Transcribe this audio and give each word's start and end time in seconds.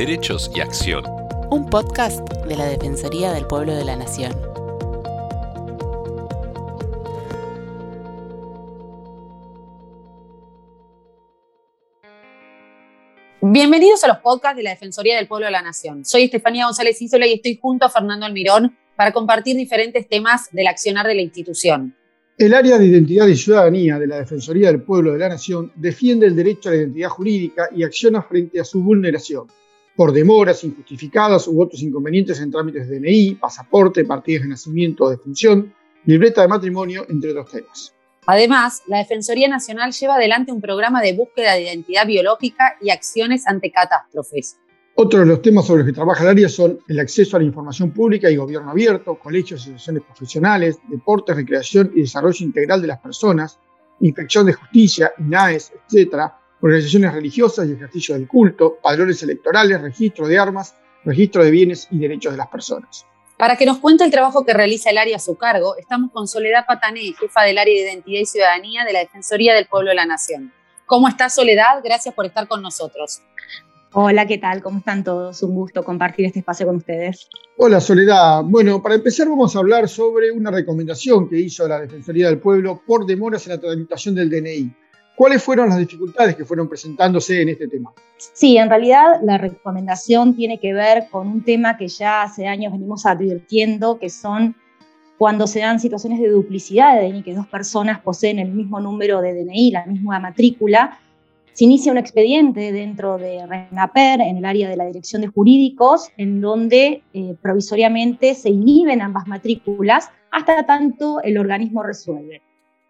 Derechos 0.00 0.50
y 0.54 0.60
Acción. 0.60 1.04
Un 1.50 1.68
podcast 1.68 2.26
de 2.46 2.56
la 2.56 2.64
Defensoría 2.64 3.32
del 3.34 3.46
Pueblo 3.46 3.74
de 3.74 3.84
la 3.84 3.96
Nación. 3.96 4.32
Bienvenidos 13.42 14.02
a 14.02 14.08
los 14.08 14.16
podcasts 14.20 14.56
de 14.56 14.62
la 14.62 14.70
Defensoría 14.70 15.18
del 15.18 15.28
Pueblo 15.28 15.44
de 15.44 15.52
la 15.52 15.60
Nación. 15.60 16.02
Soy 16.06 16.22
Estefanía 16.22 16.64
González 16.64 17.02
Isola 17.02 17.26
y 17.26 17.34
estoy 17.34 17.58
junto 17.60 17.84
a 17.84 17.90
Fernando 17.90 18.24
Almirón 18.24 18.74
para 18.96 19.12
compartir 19.12 19.54
diferentes 19.54 20.08
temas 20.08 20.48
del 20.50 20.68
accionar 20.68 21.06
de 21.06 21.14
la 21.14 21.20
institución. 21.20 21.94
El 22.38 22.54
área 22.54 22.78
de 22.78 22.86
identidad 22.86 23.26
y 23.26 23.36
ciudadanía 23.36 23.98
de 23.98 24.06
la 24.06 24.20
Defensoría 24.20 24.68
del 24.68 24.80
Pueblo 24.80 25.12
de 25.12 25.18
la 25.18 25.28
Nación 25.28 25.70
defiende 25.74 26.26
el 26.26 26.34
derecho 26.34 26.70
a 26.70 26.72
la 26.72 26.78
identidad 26.78 27.10
jurídica 27.10 27.68
y 27.76 27.82
acciona 27.82 28.22
frente 28.22 28.58
a 28.58 28.64
su 28.64 28.82
vulneración 28.82 29.46
por 29.96 30.12
demoras 30.12 30.64
injustificadas 30.64 31.46
u 31.48 31.60
otros 31.60 31.82
inconvenientes 31.82 32.40
en 32.40 32.50
trámites 32.50 32.88
de 32.88 33.00
DNI, 33.00 33.34
pasaporte, 33.36 34.04
partidas 34.04 34.42
de 34.42 34.48
nacimiento 34.48 35.04
o 35.04 35.10
de 35.10 35.18
función, 35.18 35.74
libreta 36.04 36.42
de 36.42 36.48
matrimonio, 36.48 37.06
entre 37.08 37.30
otros 37.30 37.50
temas. 37.50 37.94
Además, 38.26 38.82
la 38.86 38.98
Defensoría 38.98 39.48
Nacional 39.48 39.92
lleva 39.92 40.14
adelante 40.14 40.52
un 40.52 40.60
programa 40.60 41.02
de 41.02 41.14
búsqueda 41.14 41.54
de 41.54 41.62
identidad 41.62 42.06
biológica 42.06 42.76
y 42.80 42.90
acciones 42.90 43.46
ante 43.46 43.70
catástrofes. 43.70 44.56
Otros 44.94 45.22
de 45.22 45.26
los 45.26 45.42
temas 45.42 45.66
sobre 45.66 45.80
los 45.82 45.86
que 45.86 45.94
trabaja 45.94 46.24
el 46.24 46.30
área 46.30 46.48
son 46.48 46.78
el 46.86 47.00
acceso 47.00 47.36
a 47.36 47.40
la 47.40 47.46
información 47.46 47.90
pública 47.90 48.30
y 48.30 48.36
gobierno 48.36 48.70
abierto, 48.70 49.18
colegios 49.18 49.60
y 49.60 49.70
asociaciones 49.70 50.02
profesionales, 50.02 50.78
deportes, 50.88 51.36
recreación 51.36 51.92
y 51.94 52.02
desarrollo 52.02 52.44
integral 52.44 52.82
de 52.82 52.88
las 52.88 53.00
personas, 53.00 53.58
inspección 54.00 54.46
de 54.46 54.52
justicia, 54.52 55.12
INAES, 55.18 55.72
etc., 55.90 56.32
organizaciones 56.60 57.12
religiosas 57.12 57.68
y 57.68 57.72
ejercicio 57.72 58.14
del 58.14 58.28
culto, 58.28 58.78
padrones 58.82 59.22
electorales, 59.22 59.80
registro 59.80 60.26
de 60.26 60.38
armas, 60.38 60.74
registro 61.04 61.44
de 61.44 61.50
bienes 61.50 61.88
y 61.90 61.98
derechos 61.98 62.32
de 62.32 62.38
las 62.38 62.48
personas. 62.48 63.06
Para 63.38 63.56
que 63.56 63.64
nos 63.64 63.78
cuente 63.78 64.04
el 64.04 64.10
trabajo 64.10 64.44
que 64.44 64.52
realiza 64.52 64.90
el 64.90 64.98
área 64.98 65.16
a 65.16 65.20
su 65.20 65.36
cargo, 65.36 65.74
estamos 65.76 66.10
con 66.12 66.28
Soledad 66.28 66.66
Patané, 66.66 67.14
jefa 67.18 67.42
del 67.42 67.56
área 67.56 67.74
de 67.74 67.90
Identidad 67.90 68.20
y 68.20 68.26
Ciudadanía 68.26 68.84
de 68.84 68.92
la 68.92 68.98
Defensoría 68.98 69.54
del 69.54 69.66
Pueblo 69.66 69.88
de 69.88 69.94
la 69.94 70.04
Nación. 70.04 70.52
¿Cómo 70.84 71.08
está 71.08 71.30
Soledad? 71.30 71.80
Gracias 71.82 72.14
por 72.14 72.26
estar 72.26 72.46
con 72.46 72.60
nosotros. 72.60 73.22
Hola, 73.92 74.26
¿qué 74.26 74.38
tal? 74.38 74.62
¿Cómo 74.62 74.78
están 74.78 75.02
todos? 75.02 75.42
Un 75.42 75.54
gusto 75.54 75.82
compartir 75.82 76.26
este 76.26 76.40
espacio 76.40 76.66
con 76.66 76.76
ustedes. 76.76 77.28
Hola, 77.56 77.80
Soledad. 77.80 78.42
Bueno, 78.44 78.82
para 78.82 78.94
empezar 78.94 79.28
vamos 79.28 79.56
a 79.56 79.58
hablar 79.60 79.88
sobre 79.88 80.30
una 80.30 80.50
recomendación 80.50 81.28
que 81.28 81.38
hizo 81.38 81.66
la 81.66 81.80
Defensoría 81.80 82.26
del 82.26 82.38
Pueblo 82.38 82.82
por 82.86 83.06
demoras 83.06 83.46
en 83.46 83.54
la 83.54 83.60
tramitación 83.60 84.14
del 84.14 84.28
DNI. 84.28 84.70
¿Cuáles 85.20 85.42
fueron 85.42 85.68
las 85.68 85.76
dificultades 85.76 86.34
que 86.34 86.46
fueron 86.46 86.66
presentándose 86.66 87.42
en 87.42 87.50
este 87.50 87.68
tema? 87.68 87.92
Sí, 88.16 88.56
en 88.56 88.70
realidad 88.70 89.20
la 89.22 89.36
recomendación 89.36 90.34
tiene 90.34 90.58
que 90.58 90.72
ver 90.72 91.08
con 91.10 91.28
un 91.28 91.44
tema 91.44 91.76
que 91.76 91.88
ya 91.88 92.22
hace 92.22 92.46
años 92.46 92.72
venimos 92.72 93.04
advirtiendo, 93.04 93.98
que 93.98 94.08
son 94.08 94.56
cuando 95.18 95.46
se 95.46 95.60
dan 95.60 95.78
situaciones 95.78 96.20
de 96.20 96.30
duplicidad 96.30 96.98
de 96.98 97.06
DNI, 97.06 97.22
que 97.22 97.34
dos 97.34 97.46
personas 97.48 98.00
poseen 98.00 98.38
el 98.38 98.50
mismo 98.50 98.80
número 98.80 99.20
de 99.20 99.34
DNI, 99.34 99.72
la 99.72 99.84
misma 99.84 100.18
matrícula, 100.20 100.98
se 101.52 101.64
inicia 101.64 101.92
un 101.92 101.98
expediente 101.98 102.72
dentro 102.72 103.18
de 103.18 103.46
RENAPER, 103.46 104.22
en 104.22 104.38
el 104.38 104.44
área 104.46 104.70
de 104.70 104.76
la 104.78 104.86
Dirección 104.86 105.20
de 105.20 105.28
Jurídicos, 105.28 106.08
en 106.16 106.40
donde 106.40 107.02
eh, 107.12 107.34
provisoriamente 107.42 108.34
se 108.34 108.48
inhiben 108.48 109.02
ambas 109.02 109.26
matrículas 109.26 110.08
hasta 110.30 110.64
tanto 110.64 111.20
el 111.20 111.36
organismo 111.36 111.82
resuelve. 111.82 112.40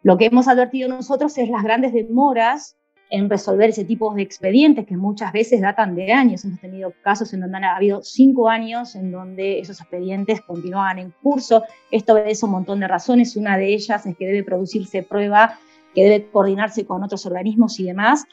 Lo 0.02 0.16
que 0.16 0.26
hemos 0.26 0.48
advertido 0.48 0.88
nosotros 0.88 1.36
es 1.36 1.48
las 1.50 1.62
grandes 1.62 1.92
demoras 1.92 2.76
en 3.10 3.28
resolver 3.28 3.70
ese 3.70 3.84
tipo 3.84 4.14
de 4.14 4.22
expedientes 4.22 4.86
que 4.86 4.96
muchas 4.96 5.32
veces 5.32 5.60
datan 5.60 5.94
de 5.94 6.12
años. 6.12 6.44
Hemos 6.44 6.60
tenido 6.60 6.92
casos 7.02 7.34
en 7.34 7.40
donde 7.40 7.58
han 7.58 7.64
habido 7.64 8.02
cinco 8.02 8.48
años 8.48 8.94
en 8.94 9.10
donde 9.10 9.58
esos 9.58 9.80
expedientes 9.80 10.40
continuaban 10.40 10.98
en 10.98 11.12
curso. 11.22 11.64
Esto 11.90 12.14
obedece 12.14 12.46
un 12.46 12.52
montón 12.52 12.80
de 12.80 12.88
razones. 12.88 13.36
Una 13.36 13.58
de 13.58 13.74
ellas 13.74 14.06
es 14.06 14.16
que 14.16 14.26
debe 14.26 14.44
producirse 14.44 15.02
prueba, 15.02 15.58
que 15.94 16.04
debe 16.04 16.30
coordinarse 16.30 16.86
con 16.86 17.02
otros 17.02 17.26
organismos 17.26 17.78
y 17.80 17.84
demás. 17.84 18.24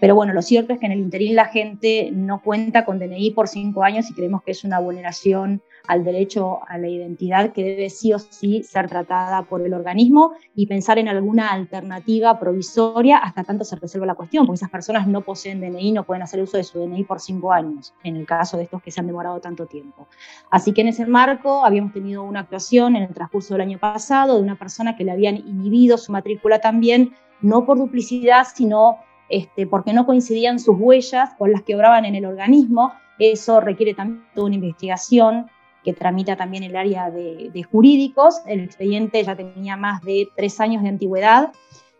Pero 0.00 0.16
bueno, 0.16 0.34
lo 0.34 0.42
cierto 0.42 0.72
es 0.74 0.80
que 0.80 0.86
en 0.86 0.92
el 0.92 0.98
interín 0.98 1.36
la 1.36 1.46
gente 1.46 2.10
no 2.12 2.42
cuenta 2.42 2.84
con 2.84 2.98
DNI 2.98 3.30
por 3.30 3.48
cinco 3.48 3.84
años 3.84 4.10
y 4.10 4.14
creemos 4.14 4.42
que 4.42 4.50
es 4.50 4.64
una 4.64 4.80
vulneración 4.80 5.62
al 5.86 6.04
derecho 6.04 6.60
a 6.66 6.78
la 6.78 6.88
identidad 6.88 7.52
que 7.52 7.62
debe 7.62 7.90
sí 7.90 8.12
o 8.12 8.18
sí 8.18 8.62
ser 8.62 8.88
tratada 8.88 9.42
por 9.42 9.60
el 9.60 9.74
organismo 9.74 10.32
y 10.54 10.66
pensar 10.66 10.98
en 10.98 11.08
alguna 11.08 11.48
alternativa 11.48 12.38
provisoria 12.38 13.18
hasta 13.18 13.44
tanto 13.44 13.64
se 13.64 13.76
resuelva 13.76 14.06
la 14.06 14.14
cuestión, 14.14 14.46
porque 14.46 14.56
esas 14.56 14.70
personas 14.70 15.06
no 15.06 15.20
poseen 15.20 15.60
DNI, 15.60 15.92
no 15.92 16.04
pueden 16.04 16.22
hacer 16.22 16.40
uso 16.42 16.56
de 16.56 16.64
su 16.64 16.78
DNI 16.78 17.04
por 17.04 17.20
cinco 17.20 17.52
años, 17.52 17.92
en 18.02 18.16
el 18.16 18.26
caso 18.26 18.56
de 18.56 18.64
estos 18.64 18.82
que 18.82 18.90
se 18.90 19.00
han 19.00 19.06
demorado 19.06 19.40
tanto 19.40 19.66
tiempo. 19.66 20.08
Así 20.50 20.72
que 20.72 20.80
en 20.80 20.88
ese 20.88 21.06
marco 21.06 21.64
habíamos 21.64 21.92
tenido 21.92 22.22
una 22.22 22.40
actuación 22.40 22.96
en 22.96 23.02
el 23.02 23.14
transcurso 23.14 23.54
del 23.54 23.62
año 23.62 23.78
pasado 23.78 24.36
de 24.36 24.42
una 24.42 24.56
persona 24.56 24.96
que 24.96 25.04
le 25.04 25.12
habían 25.12 25.36
inhibido 25.36 25.98
su 25.98 26.12
matrícula 26.12 26.60
también, 26.60 27.12
no 27.42 27.66
por 27.66 27.78
duplicidad, 27.78 28.46
sino 28.54 28.98
este, 29.28 29.66
porque 29.66 29.92
no 29.92 30.06
coincidían 30.06 30.58
sus 30.58 30.76
huellas 30.78 31.34
con 31.38 31.52
las 31.52 31.62
que 31.62 31.74
obraban 31.74 32.04
en 32.04 32.14
el 32.14 32.24
organismo. 32.24 32.92
Eso 33.18 33.60
requiere 33.60 33.94
también 33.94 34.24
toda 34.34 34.46
una 34.46 34.56
investigación 34.56 35.50
que 35.84 35.92
tramita 35.92 36.36
también 36.36 36.64
el 36.64 36.76
área 36.76 37.10
de, 37.10 37.62
jurídicos. 37.70 38.40
El 38.46 38.60
expediente 38.60 39.22
ya 39.22 39.36
tenía 39.36 39.76
más 39.76 40.02
de 40.02 40.28
tres 40.34 40.58
años 40.60 40.82
de 40.82 40.88
antigüedad 40.88 41.52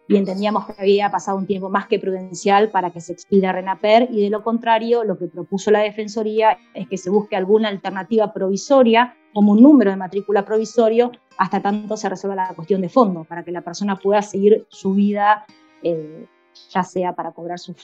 y 0.08 0.16
entendíamos 0.16 0.66
que 0.66 0.74
había 0.78 1.10
pasado 1.10 1.38
un 1.38 1.46
tiempo 1.46 1.70
más 1.70 1.86
que 1.86 1.98
prudencial 1.98 2.70
para 2.70 2.90
que 2.90 3.00
se 3.00 3.12
expida 3.12 3.52
RENAPER 3.52 4.08
y 4.10 4.22
de 4.22 4.30
lo 4.30 4.42
contrario 4.42 5.02
lo 5.02 5.16
que 5.16 5.28
propuso 5.28 5.70
la 5.70 5.80
Defensoría 5.80 6.58
es 6.74 6.88
que 6.88 6.98
se 6.98 7.08
busque 7.08 7.36
alguna 7.36 7.68
alternativa 7.68 8.32
provisoria 8.32 9.16
como 9.32 9.52
un 9.52 9.62
número 9.62 9.90
de 9.90 9.96
matrícula 9.96 10.44
provisorio 10.44 11.10
hasta 11.38 11.62
tanto 11.62 11.96
se 11.96 12.10
resuelva 12.10 12.36
la 12.36 12.54
cuestión 12.54 12.82
de 12.82 12.90
fondo 12.90 13.24
para 13.24 13.44
que 13.44 13.52
la 13.52 13.62
persona 13.62 13.96
pueda 13.96 14.20
seguir 14.20 14.66
su 14.68 14.92
vida 14.92 15.46
eh, 15.82 16.26
ya 16.70 16.82
sea 16.82 17.14
para 17.14 17.32
cobrar 17.32 17.58
su, 17.58 17.74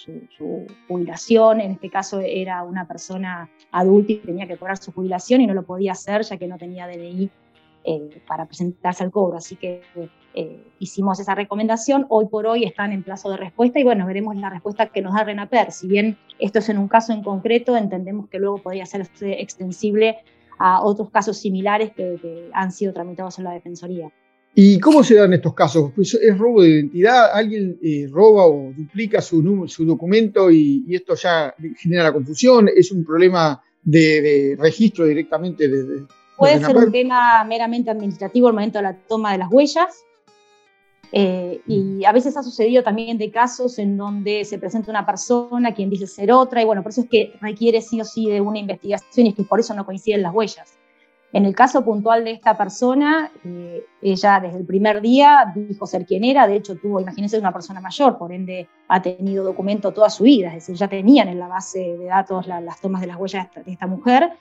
jubilación, 0.88 1.60
en 1.60 1.72
este 1.72 1.90
caso 1.90 2.20
era 2.20 2.62
una 2.62 2.86
persona 2.86 3.50
adulta 3.72 4.12
y 4.12 4.16
tenía 4.16 4.46
que 4.46 4.56
cobrar 4.56 4.76
su 4.76 4.92
jubilación 4.92 5.40
y 5.40 5.46
no 5.46 5.54
lo 5.54 5.64
podía 5.64 5.92
hacer 5.92 6.22
ya 6.22 6.36
que 6.36 6.46
no 6.46 6.58
tenía 6.58 6.86
DNI 6.86 7.30
eh, 7.84 8.22
para 8.26 8.46
presentarse 8.46 9.02
al 9.04 9.10
cobro. 9.10 9.38
Así 9.38 9.56
que 9.56 9.82
eh, 10.34 10.64
hicimos 10.78 11.18
esa 11.18 11.34
recomendación, 11.34 12.06
hoy 12.08 12.26
por 12.26 12.46
hoy 12.46 12.64
están 12.64 12.92
en 12.92 13.02
plazo 13.02 13.30
de 13.30 13.36
respuesta 13.36 13.80
y 13.80 13.84
bueno, 13.84 14.06
veremos 14.06 14.36
la 14.36 14.50
respuesta 14.50 14.86
que 14.86 15.02
nos 15.02 15.14
da 15.14 15.24
RENAPER. 15.24 15.72
Si 15.72 15.88
bien 15.88 16.18
esto 16.38 16.60
es 16.60 16.68
en 16.68 16.78
un 16.78 16.88
caso 16.88 17.12
en 17.12 17.22
concreto, 17.22 17.76
entendemos 17.76 18.28
que 18.28 18.38
luego 18.38 18.58
podría 18.58 18.86
ser 18.86 19.08
extensible 19.20 20.18
a 20.58 20.82
otros 20.82 21.10
casos 21.10 21.38
similares 21.38 21.90
que 21.92 22.50
han 22.52 22.70
sido 22.70 22.92
tramitados 22.92 23.38
en 23.38 23.44
la 23.44 23.52
Defensoría. 23.52 24.12
¿Y 24.54 24.80
cómo 24.80 25.04
se 25.04 25.14
dan 25.14 25.32
estos 25.32 25.54
casos? 25.54 25.92
Pues 25.94 26.14
es 26.14 26.36
robo 26.36 26.62
de 26.62 26.70
identidad, 26.70 27.30
alguien 27.32 27.78
eh, 27.82 28.08
roba 28.10 28.46
o 28.46 28.72
duplica 28.76 29.20
su, 29.20 29.64
su 29.68 29.84
documento 29.84 30.50
y, 30.50 30.84
esto 30.90 31.14
ya 31.14 31.54
genera 31.78 32.04
la 32.04 32.12
confusión, 32.12 32.68
es 32.68 32.90
un 32.90 33.04
problema 33.04 33.62
de, 33.82 34.56
registro 34.58 35.06
directamente 35.06 35.68
de... 35.68 36.04
Puede 36.36 36.58
ser 36.58 36.76
un 36.76 36.90
tema 36.90 37.44
meramente 37.44 37.90
administrativo 37.90 38.48
al 38.48 38.54
momento 38.54 38.78
de 38.78 38.82
la 38.82 38.96
toma 38.96 39.32
de 39.32 39.38
las 39.38 39.52
huellas. 39.52 40.04
Eh, 41.12 41.60
y 41.66 41.78
mm. 41.78 42.06
a 42.06 42.12
veces 42.12 42.36
ha 42.36 42.42
sucedido 42.42 42.82
también 42.82 43.18
de 43.18 43.30
casos 43.30 43.78
en 43.78 43.96
donde 43.96 44.44
se 44.44 44.58
presenta 44.58 44.90
una 44.90 45.04
persona 45.04 45.74
quien 45.74 45.90
dice 45.90 46.06
ser 46.06 46.30
otra, 46.32 46.62
y 46.62 46.64
bueno, 46.64 46.82
por 46.82 46.92
eso 46.92 47.02
es 47.02 47.08
que 47.08 47.34
requiere 47.40 47.82
sí 47.82 48.00
o 48.00 48.04
sí 48.04 48.30
de 48.30 48.40
una 48.40 48.58
investigación 48.58 49.26
y 49.26 49.30
es 49.30 49.34
que 49.34 49.42
por 49.42 49.60
eso 49.60 49.74
no 49.74 49.84
coinciden 49.84 50.22
las 50.22 50.32
huellas. 50.32 50.78
En 51.32 51.44
el 51.44 51.54
caso 51.54 51.84
puntual 51.84 52.24
de 52.24 52.32
esta 52.32 52.56
persona, 52.56 53.30
eh, 53.44 53.84
ella 54.02 54.40
desde 54.40 54.58
el 54.58 54.66
primer 54.66 55.00
día 55.00 55.52
dijo 55.54 55.86
ser 55.86 56.04
quien 56.04 56.24
era, 56.24 56.48
de 56.48 56.56
hecho 56.56 56.74
tuvo, 56.74 57.00
imagínense, 57.00 57.38
una 57.38 57.52
persona 57.52 57.80
mayor, 57.80 58.18
por 58.18 58.32
ende 58.32 58.68
ha 58.88 59.00
tenido 59.00 59.44
documento 59.44 59.92
toda 59.92 60.10
su 60.10 60.24
vida, 60.24 60.48
es 60.48 60.54
decir, 60.54 60.74
ya 60.74 60.88
tenían 60.88 61.28
en 61.28 61.38
la 61.38 61.46
base 61.46 61.96
de 61.96 62.06
datos 62.06 62.48
las 62.48 62.80
tomas 62.80 63.00
de 63.00 63.06
las 63.06 63.16
huellas 63.16 63.46
de 63.64 63.70
esta 63.70 63.86
mujer, 63.86 64.32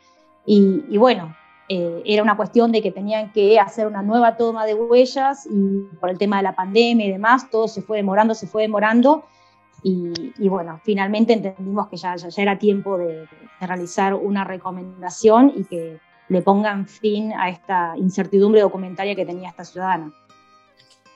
y, 0.45 0.97
bueno, 0.97 1.35
eh, 1.67 2.01
era 2.05 2.23
una 2.23 2.35
cuestión 2.35 2.71
de 2.71 2.81
que 2.81 2.91
tenían 2.91 3.31
que 3.33 3.59
hacer 3.59 3.85
una 3.85 4.01
nueva 4.01 4.35
toma 4.35 4.65
de 4.65 4.73
huellas, 4.73 5.45
y 5.45 5.83
por 5.99 6.09
el 6.09 6.17
tema 6.17 6.37
de 6.37 6.43
la 6.43 6.55
pandemia 6.55 7.05
y 7.05 7.11
demás, 7.11 7.51
todo 7.51 7.67
se 7.67 7.83
fue 7.83 7.97
demorando, 7.97 8.33
se 8.33 8.47
fue 8.47 8.63
demorando, 8.63 9.25
y, 9.83 10.49
bueno, 10.49 10.81
finalmente 10.83 11.33
entendimos 11.33 11.87
que 11.87 11.97
ya, 11.97 12.15
ya, 12.15 12.41
era 12.41 12.57
tiempo 12.57 12.97
de 12.97 13.27
realizar 13.61 14.15
una 14.15 14.43
recomendación 14.43 15.53
y 15.55 15.65
que 15.65 15.99
le 16.29 16.41
pongan 16.41 16.87
fin 16.87 17.33
a 17.33 17.49
esta 17.49 17.93
incertidumbre 17.97 18.61
documentaria 18.61 19.15
que 19.15 19.25
tenía 19.25 19.49
esta 19.49 19.65
ciudadana. 19.65 20.13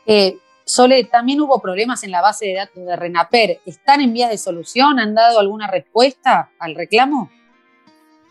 Eh, 0.06 0.38
Sole, 0.66 1.04
también 1.06 1.42
hubo 1.42 1.60
problemas 1.60 2.04
en 2.04 2.12
la 2.12 2.22
base 2.22 2.48
de 2.48 2.56
datos 2.56 2.86
de 2.86 2.96
RENAPER. 2.96 3.60
¿Están 3.66 4.02
en 4.02 4.14
vías 4.14 4.30
de 4.30 4.38
solución? 4.38 5.00
¿Han 5.00 5.14
dado 5.14 5.40
alguna 5.40 5.68
respuesta 5.68 6.50
al 6.58 6.76
reclamo? 6.76 7.30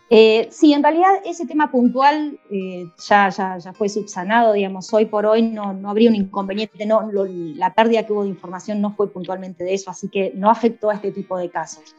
Eh, 0.09 0.47
sí, 0.51 0.73
en 0.73 0.83
realidad 0.83 1.09
ese 1.25 1.45
tema 1.45 1.71
puntual 1.71 2.39
eh, 2.51 2.85
ya, 3.07 3.29
ya, 3.29 3.57
ya, 3.57 3.73
fue 3.73 3.89
subsanado, 3.89 4.53
digamos, 4.53 4.93
hoy 4.93 5.05
por 5.05 5.25
hoy 5.25 5.41
no, 5.41 5.73
no 5.73 5.89
habría 5.89 6.09
un 6.09 6.15
inconveniente, 6.15 6.85
no, 6.85 7.09
la 7.11 7.73
pérdida 7.73 8.05
que 8.05 8.13
hubo 8.13 8.23
de 8.23 8.29
información 8.29 8.79
no 8.79 8.93
fue 8.93 9.11
puntualmente 9.11 9.63
de 9.63 9.73
eso, 9.73 9.89
así 9.89 10.09
que 10.09 10.31
no 10.35 10.51
afectó 10.51 10.91
a 10.91 10.95
este 10.95 11.11
tipo 11.11 11.37
de 11.37 11.49
casos. 11.49 11.95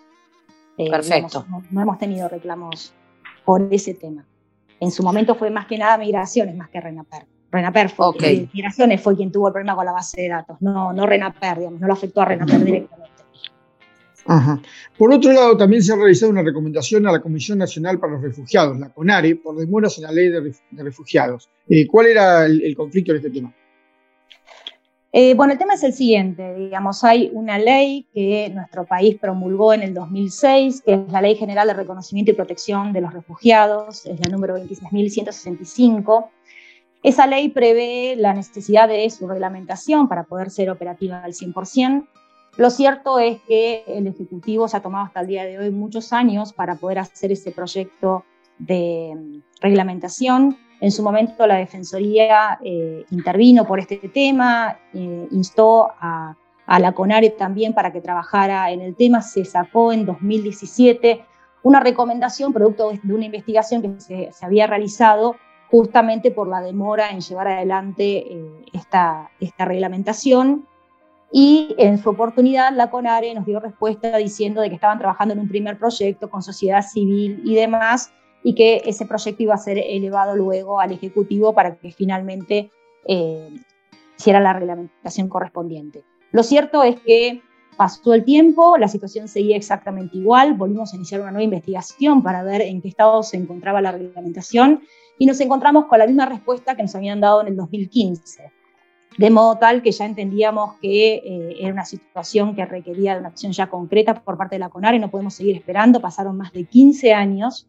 Perfecto. 0.77 1.47
no, 1.71 1.83
hemos 1.83 1.99
tenido 1.99 2.29
reclamos 2.29 2.93
por 3.45 3.67
ese 3.73 3.95
tema. 3.95 4.25
En 4.81 4.91
su 4.91 5.03
momento 5.03 5.35
fue 5.35 5.51
más 5.51 5.67
que 5.67 5.79
nada 5.79 5.99
migraciones, 5.99 6.55
más 6.57 6.69
que 6.69 6.81
RENAPER. 6.81 7.27
RENAPER 7.51 7.89
fue, 7.89 8.49
migraciones 8.53 9.01
fue 9.01 9.17
quien 9.17 9.31
tuvo 9.31 9.49
el 9.49 9.53
problema 9.53 9.77
con 9.77 9.87
la 9.87 9.93
base 9.93 10.23
de 10.23 10.29
datos, 10.29 10.57
no, 10.61 10.93
no 10.93 11.07
RENAPER, 11.07 11.59
digamos, 11.59 11.81
no 11.81 11.87
lo 11.87 11.93
afectó 11.93 12.23
a 12.23 12.25
RENAPER 12.25 12.65
directamente. 12.65 13.15
Por 14.97 15.13
otro 15.13 15.33
lado, 15.33 15.57
también 15.57 15.83
se 15.83 15.93
ha 15.93 15.97
realizado 15.97 16.33
una 16.33 16.43
recomendación 16.43 17.07
a 17.07 17.13
la 17.13 17.21
Comisión 17.21 17.59
Nacional 17.59 17.99
para 17.99 18.15
los 18.15 18.23
Refugiados, 18.23 18.79
la 18.79 18.89
CONARE, 18.89 19.37
por 19.37 19.57
demoras 19.57 19.99
en 19.99 20.05
la 20.05 20.13
ley 20.13 20.31
de, 20.31 20.55
refugiados. 20.83 21.51
Eh, 21.69 21.87
¿Cuál 21.87 22.07
era 22.07 22.47
el, 22.47 22.75
conflicto 22.75 23.13
en 23.13 23.19
este 23.19 23.31
tema? 23.31 23.55
Eh, 25.17 25.35
bueno, 25.35 25.53
el 25.53 25.61
tema 25.61 25.75
es 25.75 25.85
el 25.85 25.93
siguiente, 25.93 26.57
digamos, 26.57 27.05
hay 27.05 27.31
una 27.33 27.57
ley 27.57 28.05
que 28.13 28.51
nuestro 28.53 28.85
país 28.85 29.17
promulgó 29.17 29.73
en 29.73 29.83
el 29.83 29.95
2006, 29.95 30.83
que 30.85 30.95
es 30.95 31.13
la 31.13 31.23
Ley 31.23 31.37
General 31.37 31.69
de 31.69 31.75
Reconocimiento 31.75 32.33
y 32.33 32.35
Protección 32.35 32.93
de 32.93 33.01
los 33.01 33.13
Refugiados, 33.13 34.07
es 34.07 34.19
la 34.19 34.33
número 34.33 34.59
26.165. 34.59 36.31
Esa 37.05 37.29
ley 37.29 37.49
prevé 37.49 38.17
la 38.17 38.35
necesidad 38.35 38.89
de 38.89 39.09
su 39.09 39.29
reglamentación 39.29 40.09
para 40.09 40.25
poder 40.25 40.51
ser 40.51 40.69
operativa 40.69 41.23
al 41.23 41.33
100%. 41.33 42.09
Lo 42.57 42.71
cierto 42.71 43.21
es 43.21 43.41
que 43.47 43.85
el 43.87 44.09
Ejecutivo 44.09 44.67
se 44.67 44.79
ha 44.79 44.83
tomado 44.83 45.05
hasta 45.05 45.21
el 45.21 45.29
día 45.29 45.45
de 45.45 45.61
hoy 45.61 45.71
muchos 45.71 46.13
años 46.13 46.53
para 46.53 46.75
poder 46.75 46.99
hacer 46.99 47.31
ese 47.31 47.53
proyecto 47.53 48.25
de 48.59 49.13
mm, 49.15 49.43
reglamentación. 49.61 50.59
En 50.85 50.91
su 50.91 51.03
momento 51.03 51.47
la 51.47 51.55
Defensoría 51.55 52.59
eh, 52.63 53.07
intervino 53.11 53.65
por 53.65 53.81
este 53.81 53.97
tema, 53.97 54.77
eh, 54.93 55.29
instó 55.31 55.89
a, 55.99 56.37
la 56.67 56.93
CONARE 56.93 57.31
también 57.31 57.73
para 57.73 57.91
que 57.91 58.03
trabajara 58.03 58.71
en 58.71 58.83
el 58.83 58.95
tema. 58.95 59.23
Se 59.23 59.47
sacó 59.47 59.95
en 59.95 60.05
2017 60.05 61.25
una 61.63 61.81
recomendación 61.81 62.53
producto 62.53 62.93
de 63.03 63.15
una 63.15 63.25
investigación 63.25 63.81
que 63.81 63.99
se, 63.99 64.31
había 64.43 64.67
realizado 64.67 65.37
justamente 65.71 66.31
por 66.31 66.49
la 66.49 66.61
demora 66.61 67.09
en 67.13 67.23
llevar 67.23 67.49
adelante 67.49 68.19
eh, 68.19 68.65
esta, 68.75 69.31
esta 69.41 69.65
reglamentación 69.65 70.67
y 71.33 71.75
en 71.79 71.97
su 71.97 72.11
oportunidad 72.11 72.75
la 72.75 72.91
CONARE 72.91 73.33
nos 73.33 73.47
dio 73.47 73.59
respuesta 73.59 74.19
diciendo 74.19 74.61
de 74.61 74.69
que 74.69 74.75
estaban 74.75 74.99
trabajando 74.99 75.33
en 75.33 75.41
un 75.41 75.49
primer 75.49 75.79
proyecto 75.79 76.29
con 76.29 76.43
sociedad 76.43 76.83
civil 76.83 77.41
y 77.43 77.55
demás, 77.55 78.13
y 78.45 78.55
que 78.55 78.83
ese 78.85 79.07
proyecto 79.07 79.43
iba 79.43 79.55
a 79.55 79.59
ser 79.59 79.79
elevado 79.79 80.37
luego 80.37 80.79
al 80.79 80.93
Ejecutivo 80.93 81.55
para 81.55 81.77
que 81.77 81.91
finalmente 81.91 82.71
eh, 83.07 83.51
hiciera 84.17 84.39
la 84.39 84.53
reglamentación 84.53 85.29
correspondiente. 85.29 86.05
Lo 86.31 86.43
cierto 86.43 86.83
es 86.83 87.01
que 87.01 87.43
pasó 87.77 88.15
el 88.15 88.23
tiempo, 88.23 88.77
la 88.77 88.87
situación 88.89 89.27
seguía 89.27 89.57
exactamente 89.57 90.19
igual, 90.19 90.55
volvimos 90.55 90.93
a 90.93 90.97
iniciar 90.97 91.23
una 91.23 91.33
nueva 91.33 91.45
investigación 91.45 92.23
para 92.23 92.43
ver 92.43 92.61
en 92.61 92.83
qué 92.83 92.89
estado 92.89 93.23
se 93.23 93.39
encontraba 93.39 93.81
la 93.81 93.93
reglamentación 93.93 94.83
y 95.19 95.27
nos 95.27 95.41
encontramos 95.41 95.87
con 95.87 95.99
la 95.99 96.07
misma 96.07 96.27
respuesta 96.27 96.77
que 96.77 96.83
nos 96.83 96.95
habían 96.95 97.21
dado 97.21 97.41
en 97.41 97.49
el 97.49 97.57
2015 97.57 98.53
de 99.17 99.31
modo 99.31 99.59
tal 99.59 99.83
que 99.83 99.93
ya 99.93 100.07
entendíamos 100.07 100.75
que 100.81 101.15
eh, 101.15 101.57
era 101.61 101.73
una 101.73 101.85
situación 101.85 102.55
que 102.55 102.65
requería 102.65 103.15
de 103.15 103.21
una 103.21 103.29
acción 103.29 103.53
ya 103.53 103.69
concreta 103.69 104.15
por 104.23 104.37
parte 104.37 104.57
de 104.57 104.61
la 104.61 104.69
CONARE, 104.69 104.99
no 104.99 105.11
podemos 105.11 105.35
seguir 105.35 105.57
esperando, 105.57 106.01
pasaron 106.01 106.37
más 106.37 106.53
de 106.53 106.65
15 106.65 107.13
años 107.13 107.69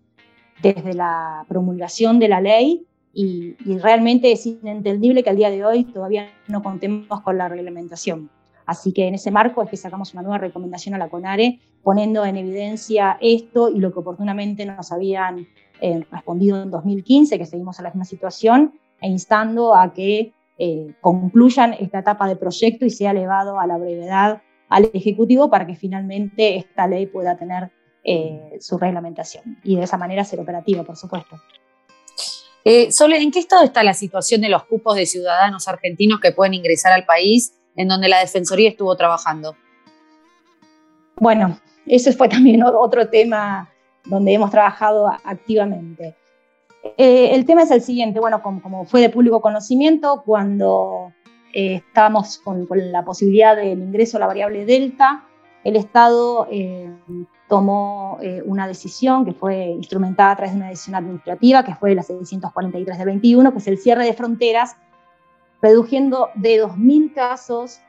desde 0.62 0.94
la 0.94 1.46
promulgación 1.48 2.20
de 2.20 2.28
la 2.28 2.42
ley 2.42 2.86
y, 3.14 3.56
realmente 3.80 4.32
es 4.32 4.46
inentendible 4.46 5.24
que 5.24 5.30
al 5.30 5.38
día 5.38 5.50
de 5.50 5.64
hoy 5.64 5.86
todavía 5.86 6.28
no 6.48 6.62
contemos 6.62 7.22
con 7.22 7.38
la 7.38 7.48
reglamentación. 7.48 8.30
Así 8.66 8.92
que 8.92 9.08
en 9.08 9.16
ese 9.16 9.32
marco 9.32 9.62
es 9.62 9.70
que 9.70 9.78
sacamos 9.78 10.14
una 10.14 10.24
nueva 10.24 10.40
recomendación 10.40 10.96
a 10.96 10.98
la 10.98 11.08
CONARE 11.08 11.60
poniendo 11.84 12.26
en 12.26 12.36
evidencia 12.36 13.18
esto 13.22 13.70
y 13.70 13.80
lo 13.80 13.94
que 13.94 14.00
oportunamente 14.00 14.66
nos 14.66 14.92
habían 14.92 15.48
eh, 15.82 16.04
respondido 16.12 16.62
en 16.62 16.72
2015, 16.72 17.38
que 17.38 17.46
seguimos 17.46 17.80
en 17.80 17.84
la 17.84 17.90
misma 17.92 18.06
situación, 18.06 18.74
e 19.02 19.08
instando 19.08 19.76
a 19.76 19.94
que 19.94 20.34
eh, 20.58 20.94
concluyan 21.00 21.74
esta 21.74 22.00
etapa 22.00 22.28
de 22.28 22.36
proyecto 22.36 22.86
y 22.86 22.90
sea 22.90 23.12
elevado 23.12 23.60
a 23.60 23.68
la 23.68 23.78
brevedad 23.78 24.42
al 24.68 24.90
Ejecutivo 24.94 25.50
para 25.50 25.68
que 25.68 25.76
finalmente 25.76 26.58
esta 26.58 26.88
ley 26.88 27.06
pueda 27.06 27.38
tener 27.38 27.72
eh, 28.06 28.58
su 28.60 28.78
reglamentación 28.78 29.58
y 29.64 29.76
de 29.76 29.84
esa 29.84 29.98
manera 29.98 30.24
ser 30.24 30.40
operativa, 30.40 30.84
por 30.84 30.96
supuesto. 30.96 31.38
Eh, 32.64 32.92
Sole, 32.92 33.22
¿en 33.22 33.32
qué 33.32 33.40
estado 33.40 33.64
está 33.64 33.84
la 33.84 33.94
situación 33.94 34.42
de 34.42 34.50
los 34.50 34.64
cupos 34.66 34.96
de 34.96 35.06
ciudadanos 35.06 35.68
argentinos 35.68 36.20
que 36.20 36.32
pueden 36.32 36.54
ingresar 36.54 36.94
al 36.94 37.06
país 37.06 37.54
en 37.76 37.88
donde 37.88 38.10
la 38.10 38.20
Defensoría 38.20 38.70
estuvo 38.70 38.96
trabajando? 38.96 39.56
Bueno, 41.18 41.60
ese 41.86 42.14
fue 42.14 42.30
también 42.30 42.64
otro 42.64 43.10
tema 43.10 43.70
donde 44.06 44.34
hemos 44.34 44.52
trabajado 44.52 45.08
activamente. 45.24 46.16
Eh, 46.98 47.34
el 47.34 47.46
tema 47.46 47.64
es 47.64 47.72
el 47.72 47.82
siguiente, 47.82 48.20
bueno, 48.20 48.42
como, 48.42 48.86
fue 48.86 49.02
de 49.02 49.10
público 49.10 49.42
conocimiento, 49.42 50.22
cuando 50.26 51.12
eh, 51.54 51.76
estábamos 51.88 52.38
con, 52.38 52.68
la 52.70 53.04
posibilidad 53.04 53.56
del 53.56 53.80
ingreso 53.80 54.18
a 54.18 54.20
la 54.20 54.28
variable 54.28 54.66
delta, 54.66 55.26
el 55.64 55.76
Estado 55.76 56.48
eh, 56.52 56.92
tomó 57.48 58.20
una 58.46 58.68
decisión 58.68 59.24
que 59.24 59.34
fue 59.34 59.68
instrumentada 59.68 60.32
a 60.32 60.36
través 60.36 60.54
de 60.54 60.58
una 60.58 60.70
decisión 60.70 60.96
administrativa, 60.96 61.64
que 61.64 61.76
fue 61.76 61.94
la 61.94 62.04
643 62.04 62.98
de 62.98 63.06
21, 63.06 63.52
que 63.52 63.58
es 63.60 63.68
el 63.68 63.78
cierre 63.78 64.06
de 64.06 64.14
fronteras, 64.14 64.76
reduciendo 65.62 66.30
de 66.36 66.64
2.000 66.64 67.14
casos, 67.14 67.80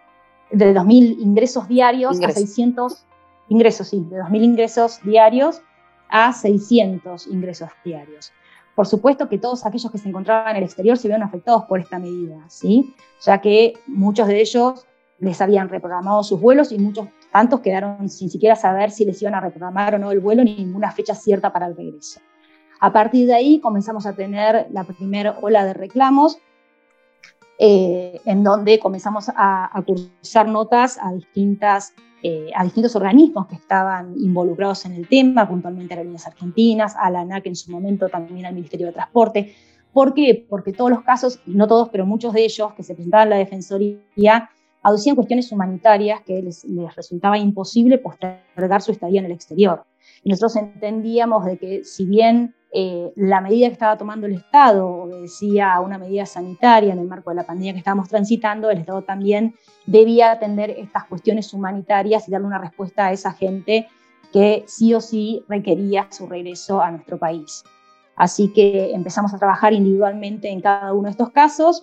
de 0.51 0.75
2.000 0.75 1.21
ingresos 1.21 1.69
diarios 1.69 2.21
a 2.23 2.31
600 2.31 3.07
ingresos, 3.49 3.89
sí, 3.89 4.07
de 4.11 4.19
2.000 4.19 4.45
ingresos 4.45 5.01
diarios 5.03 5.63
a 6.09 6.33
600 6.33 7.27
ingresos 7.27 7.71
diarios. 7.85 8.33
Por 8.75 8.87
supuesto 8.87 9.29
que 9.29 9.39
todos 9.39 9.65
aquellos 9.65 9.91
que 9.91 9.99
se 9.99 10.09
encontraban 10.09 10.51
en 10.51 10.57
el 10.59 10.65
exterior 10.65 10.99
se 10.99 11.09
vieron 11.09 11.27
afectados 11.27 11.65
por 11.65 11.81
esta 11.81 11.99
medida, 11.99 12.45
¿sí? 12.49 12.95
ya 13.25 13.41
que 13.41 13.75
muchos 13.87 14.29
de 14.29 14.41
ellos 14.41 14.87
les 15.19 15.41
habían 15.41 15.71
reprogramado 15.71 16.23
sus 16.23 16.41
vuelos 16.41 16.73
y 16.73 16.79
muchos 16.79 17.09
tantos 17.37 17.61
quedaron 17.61 18.09
sin 18.09 18.31
siquiera 18.31 18.57
saber 18.57 18.91
si 18.91 19.05
les 19.05 19.21
iban 19.21 19.35
a 19.35 19.41
reprogramar 19.41 19.95
o 19.95 19.99
no 19.99 20.11
el 20.11 20.21
vuelo 20.21 20.43
ni 20.43 20.57
ninguna 20.57 20.91
fecha 20.91 21.15
cierta 21.15 21.53
para 21.53 21.67
el 21.67 21.77
regreso. 21.77 22.19
A 22.81 22.91
partir 22.91 23.27
de 23.27 23.35
ahí 23.35 23.61
comenzamos 23.61 24.07
a 24.07 24.15
tener 24.15 24.69
la 24.71 24.85
primera 24.85 25.37
ola 25.43 25.67
de 25.67 25.75
reclamos, 25.75 26.39
eh, 27.59 28.23
en 28.25 28.43
donde 28.43 28.79
comenzamos 28.79 29.29
a, 29.29 29.69
a 29.71 29.83
cursar 29.83 30.49
notas 30.49 30.99
a 30.99 31.13
distintas 31.13 31.93
eh, 32.23 32.51
a 32.55 32.65
distintos 32.65 32.97
organismos 32.97 33.47
que 33.49 33.57
estaban 33.57 34.15
involucrados 34.17 34.87
en 34.87 34.95
el 34.95 35.07
tema, 35.07 35.47
puntualmente 35.47 35.93
a 35.93 35.99
Aerolíneas 35.99 36.27
Argentinas, 36.27 36.97
a 36.99 37.11
la 37.11 37.21
ANAC 37.21 37.47
en 37.49 37.57
su 37.57 37.71
momento, 37.71 38.09
también 38.09 38.47
al 38.47 38.55
Ministerio 38.55 38.87
de 38.87 38.95
Transporte. 38.95 39.55
¿Por 39.93 40.15
qué? 40.15 40.47
Porque 40.49 40.73
todos 40.73 40.91
los 40.91 41.03
casos, 41.03 41.41
no 41.45 41.69
todos, 41.69 41.91
pero 41.91 42.07
muchos 42.07 42.33
de 42.33 42.47
ellos 42.47 42.73
que 42.73 42.83
se 42.83 42.95
presentaban 42.95 43.27
en 43.27 43.31
la 43.31 43.37
Defensoría, 43.37 44.49
aducían 44.87 45.17
cuestiones 45.17 45.51
humanitarias 45.51 46.21
que 46.23 46.41
les, 46.41 46.65
resultaba 46.95 47.37
imposible 47.37 47.99
postergar 47.99 48.81
su 48.83 48.93
estadía 48.93 49.19
en 49.19 49.27
el 49.27 49.33
exterior. 49.33 49.85
Y 50.23 50.31
nosotros 50.31 50.55
entendíamos 50.55 51.45
de 51.45 51.59
que 51.59 51.85
si 51.85 52.07
bien 52.07 52.55
eh, 52.73 53.13
la 53.17 53.41
medida 53.41 53.67
que 53.67 53.73
estaba 53.73 53.99
tomando 53.99 54.29
el 54.29 54.35
Estado 54.35 54.87
obedecía 54.87 55.75
a 55.75 55.81
una 55.81 55.99
medida 55.99 56.25
sanitaria 56.25 56.93
en 56.93 57.01
el 57.01 57.09
marco 57.09 57.31
de 57.31 57.37
la 57.37 57.45
pandemia 57.45 57.73
que 57.73 57.81
estábamos 57.81 58.09
transitando, 58.09 58.71
el 58.71 58.79
Estado 58.79 59.03
también 59.03 59.57
debía 59.87 60.31
atender 60.31 60.71
estas 60.71 61.07
cuestiones 61.07 61.53
humanitarias 61.53 62.29
y 62.29 62.31
darle 62.31 62.47
una 62.47 62.59
respuesta 62.59 63.07
a 63.07 63.13
esa 63.13 63.33
gente 63.33 63.89
que 64.33 64.63
sí 64.69 64.95
o 64.95 65.01
sí 65.01 65.43
requería 65.49 66.07
su 66.11 66.29
regreso 66.29 66.81
a 66.81 66.93
nuestro 66.93 67.19
país. 67.19 67.65
Así 68.15 68.53
que 68.53 68.95
empezamos 68.95 69.35
a 69.35 69.39
trabajar 69.39 69.73
individualmente 69.73 70.49
en 70.49 70.61
cada 70.61 70.93
uno 70.93 71.07
de 71.07 71.11
estos 71.11 71.31
casos. 71.31 71.83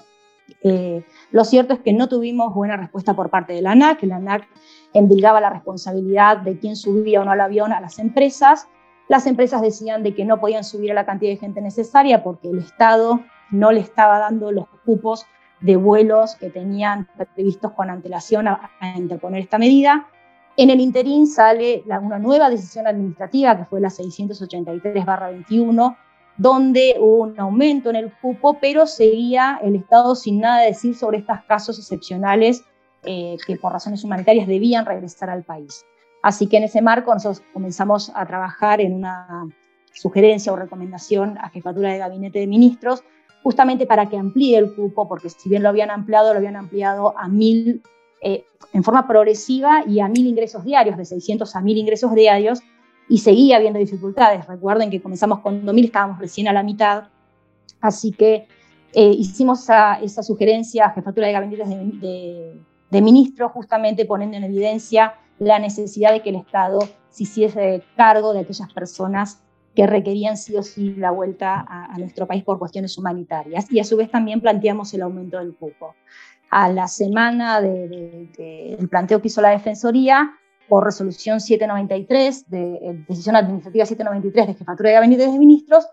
Eh, 0.61 1.03
lo 1.31 1.45
cierto 1.45 1.73
es 1.73 1.79
que 1.79 1.93
no 1.93 2.07
tuvimos 2.07 2.53
buena 2.53 2.77
respuesta 2.77 3.15
por 3.15 3.29
parte 3.29 3.53
de 3.53 3.61
la 3.61 3.71
ANAC, 3.71 4.03
la 4.03 4.17
ANAC 4.17 4.47
endilgaba 4.93 5.41
la 5.41 5.49
responsabilidad 5.49 6.37
de 6.37 6.59
quién 6.59 6.75
subía 6.75 7.21
o 7.21 7.25
no 7.25 7.31
al 7.31 7.41
avión 7.41 7.73
a 7.73 7.81
las 7.81 7.99
empresas 7.99 8.67
las 9.09 9.27
empresas 9.27 9.61
decían 9.61 10.01
de 10.03 10.15
que 10.15 10.23
no 10.25 10.39
podían 10.39 10.63
subir 10.63 10.91
a 10.91 10.95
la 10.95 11.05
cantidad 11.05 11.31
de 11.31 11.37
gente 11.37 11.61
necesaria 11.61 12.23
porque 12.23 12.49
el 12.49 12.59
Estado 12.59 13.19
no 13.51 13.71
le 13.71 13.81
estaba 13.81 14.19
dando 14.19 14.51
los 14.51 14.67
cupos 14.85 15.25
de 15.59 15.75
vuelos 15.75 16.35
que 16.35 16.49
tenían 16.49 17.07
previstos 17.35 17.73
con 17.73 17.89
antelación 17.89 18.47
a, 18.47 18.71
interponer 18.95 19.41
esta 19.41 19.57
medida. 19.57 20.07
En 20.55 20.69
el 20.69 20.79
interín 20.79 21.27
sale 21.27 21.83
una 21.85 22.19
nueva 22.19 22.49
decisión 22.49 22.87
administrativa, 22.87 23.57
que 23.57 23.65
fue 23.65 23.81
la 23.81 23.89
683-21, 23.89 25.97
donde 26.37 26.95
hubo 26.99 27.23
un 27.23 27.39
aumento 27.39 27.89
en 27.89 27.95
el 27.95 28.11
cupo, 28.11 28.57
pero 28.59 28.87
seguía 28.87 29.59
el 29.61 29.75
Estado 29.75 30.15
sin 30.15 30.39
nada 30.39 30.61
de 30.61 30.67
decir 30.67 30.95
sobre 30.95 31.19
estos 31.19 31.37
casos 31.47 31.77
excepcionales 31.77 32.63
eh, 33.03 33.37
que 33.45 33.57
por 33.57 33.71
razones 33.71 34.03
humanitarias 34.03 34.47
debían 34.47 34.85
regresar 34.85 35.29
al 35.29 35.43
país. 35.43 35.85
Así 36.21 36.47
que 36.47 36.57
en 36.57 36.63
ese 36.63 36.81
marco 36.81 37.13
nosotros 37.13 37.43
comenzamos 37.53 38.11
a 38.15 38.25
trabajar 38.25 38.79
en 38.81 38.93
una 38.93 39.47
sugerencia 39.93 40.51
o 40.53 40.55
recomendación 40.55 41.37
a 41.37 41.49
jefatura 41.49 41.91
de 41.91 41.99
gabinete 41.99 42.39
de 42.39 42.47
ministros, 42.47 43.03
justamente 43.43 43.85
para 43.85 44.07
que 44.09 44.17
amplíe 44.17 44.57
el 44.57 44.73
cupo, 44.73 45.07
porque 45.07 45.29
si 45.29 45.49
bien 45.49 45.63
lo 45.63 45.69
habían 45.69 45.91
ampliado, 45.91 46.33
lo 46.33 46.39
habían 46.39 46.55
ampliado 46.55 47.13
a 47.17 47.27
mil, 47.27 47.83
eh, 48.21 48.45
en 48.71 48.83
forma 48.83 49.05
progresiva 49.05 49.83
y 49.85 49.99
a 49.99 50.07
mil 50.07 50.25
ingresos 50.25 50.63
diarios, 50.63 50.97
de 50.97 51.05
600 51.05 51.55
a 51.55 51.61
mil 51.61 51.77
ingresos 51.77 52.15
diarios, 52.15 52.61
y 53.09 53.19
seguía 53.19 53.57
habiendo 53.57 53.79
dificultades. 53.79 54.45
Recuerden 54.47 54.89
que 54.89 55.01
comenzamos 55.01 55.39
con 55.39 55.65
2.000, 55.65 55.85
estábamos 55.85 56.19
recién 56.19 56.47
a 56.47 56.53
la 56.53 56.63
mitad, 56.63 57.05
así 57.81 58.11
que 58.11 58.47
eh, 58.93 59.09
hicimos 59.17 59.67
esa, 60.01 60.23
sugerencia 60.23 60.85
a 60.85 60.91
jefatura 60.91 61.27
de 61.27 61.33
gabinetes 61.33 61.69
de, 61.69 63.01
ministros, 63.01 63.51
justamente 63.51 64.05
poniendo 64.05 64.37
en 64.37 64.43
evidencia 64.43 65.15
la 65.39 65.57
necesidad 65.57 66.11
de 66.11 66.21
que 66.21 66.29
el 66.29 66.35
Estado 66.35 66.79
se 67.09 67.23
hiciese 67.23 67.83
cargo 67.97 68.33
de 68.33 68.41
aquellas 68.41 68.71
personas 68.71 69.41
que 69.73 69.87
requerían 69.87 70.37
sí 70.37 70.55
o 70.55 70.61
sí 70.61 70.93
la 70.93 71.09
vuelta 71.09 71.65
a, 71.67 71.97
nuestro 71.97 72.27
país 72.27 72.43
por 72.43 72.59
cuestiones 72.59 72.95
humanitarias. 72.95 73.71
Y 73.71 73.79
a 73.79 73.83
su 73.83 73.97
vez 73.97 74.11
también 74.11 74.41
planteamos 74.41 74.93
el 74.93 75.01
aumento 75.01 75.39
del 75.39 75.55
cupo. 75.55 75.95
A 76.51 76.69
la 76.69 76.87
semana 76.87 77.59
del 77.59 78.29
planteo 78.91 79.19
que 79.19 79.27
hizo 79.27 79.41
la 79.41 79.49
Defensoría, 79.49 80.35
por 80.67 80.85
resolución 80.85 81.39
793, 81.39 82.49
de, 82.49 82.75
eh, 82.75 83.05
decisión 83.07 83.35
administrativa 83.35 83.85
793 83.85 84.47
de 84.47 84.53
Jefatura 84.53 84.89
de 84.89 84.95
Gabinetes 84.95 85.31
de 85.31 85.39
Ministros, 85.39 85.85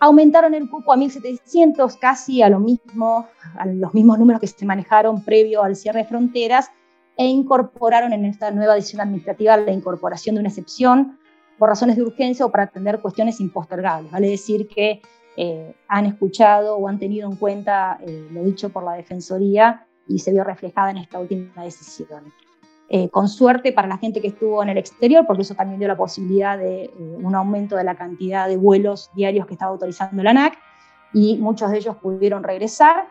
aumentaron 0.00 0.54
el 0.54 0.68
cupo 0.68 0.92
a 0.92 0.96
1.700, 0.96 1.98
casi 1.98 2.42
a, 2.42 2.48
lo 2.48 2.58
mismo, 2.58 3.26
a 3.56 3.66
los 3.66 3.92
mismos 3.94 4.18
números 4.18 4.40
que 4.40 4.46
se 4.46 4.64
manejaron 4.64 5.22
previo 5.24 5.62
al 5.62 5.76
cierre 5.76 6.00
de 6.00 6.08
fronteras, 6.08 6.70
e 7.16 7.26
incorporaron 7.26 8.14
en 8.14 8.24
esta 8.24 8.50
nueva 8.50 8.74
decisión 8.74 9.02
administrativa 9.02 9.54
la 9.58 9.72
incorporación 9.72 10.36
de 10.36 10.40
una 10.40 10.48
excepción 10.48 11.18
por 11.58 11.68
razones 11.68 11.96
de 11.96 12.02
urgencia 12.02 12.46
o 12.46 12.50
para 12.50 12.64
atender 12.64 13.00
cuestiones 13.02 13.40
impostergables. 13.40 14.10
Vale 14.10 14.28
decir 14.28 14.66
que 14.68 15.02
eh, 15.36 15.74
han 15.86 16.06
escuchado 16.06 16.76
o 16.76 16.88
han 16.88 16.98
tenido 16.98 17.30
en 17.30 17.36
cuenta 17.36 17.98
eh, 18.00 18.28
lo 18.32 18.42
dicho 18.42 18.70
por 18.70 18.84
la 18.84 18.94
Defensoría 18.94 19.86
y 20.08 20.18
se 20.18 20.32
vio 20.32 20.44
reflejada 20.44 20.92
en 20.92 20.96
esta 20.96 21.18
última 21.18 21.62
decisión. 21.62 22.32
Eh, 22.92 23.08
con 23.08 23.28
suerte 23.28 23.72
para 23.72 23.86
la 23.86 23.98
gente 23.98 24.20
que 24.20 24.26
estuvo 24.26 24.64
en 24.64 24.68
el 24.68 24.76
exterior, 24.76 25.24
porque 25.24 25.42
eso 25.42 25.54
también 25.54 25.78
dio 25.78 25.86
la 25.86 25.96
posibilidad 25.96 26.58
de 26.58 26.86
eh, 26.86 26.92
un 27.22 27.36
aumento 27.36 27.76
de 27.76 27.84
la 27.84 27.94
cantidad 27.94 28.48
de 28.48 28.56
vuelos 28.56 29.12
diarios 29.14 29.46
que 29.46 29.52
estaba 29.52 29.70
autorizando 29.70 30.24
la 30.24 30.30
ANAC, 30.30 30.58
y 31.12 31.36
muchos 31.36 31.70
de 31.70 31.78
ellos 31.78 31.94
pudieron 31.98 32.42
regresar, 32.42 33.06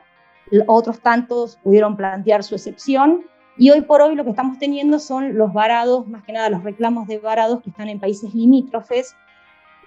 otros 0.67 0.99
tantos 0.99 1.55
pudieron 1.63 1.95
plantear 1.95 2.43
su 2.43 2.55
excepción, 2.55 3.23
y 3.55 3.69
hoy 3.69 3.79
por 3.79 4.01
hoy 4.01 4.15
lo 4.15 4.25
que 4.25 4.31
estamos 4.31 4.59
teniendo 4.59 4.99
son 4.99 5.37
los 5.37 5.53
varados, 5.53 6.05
más 6.09 6.23
que 6.25 6.33
nada 6.33 6.49
los 6.49 6.61
reclamos 6.61 7.07
de 7.07 7.17
varados 7.19 7.61
que 7.61 7.69
están 7.69 7.87
en 7.87 8.01
países 8.01 8.35
limítrofes 8.35 9.15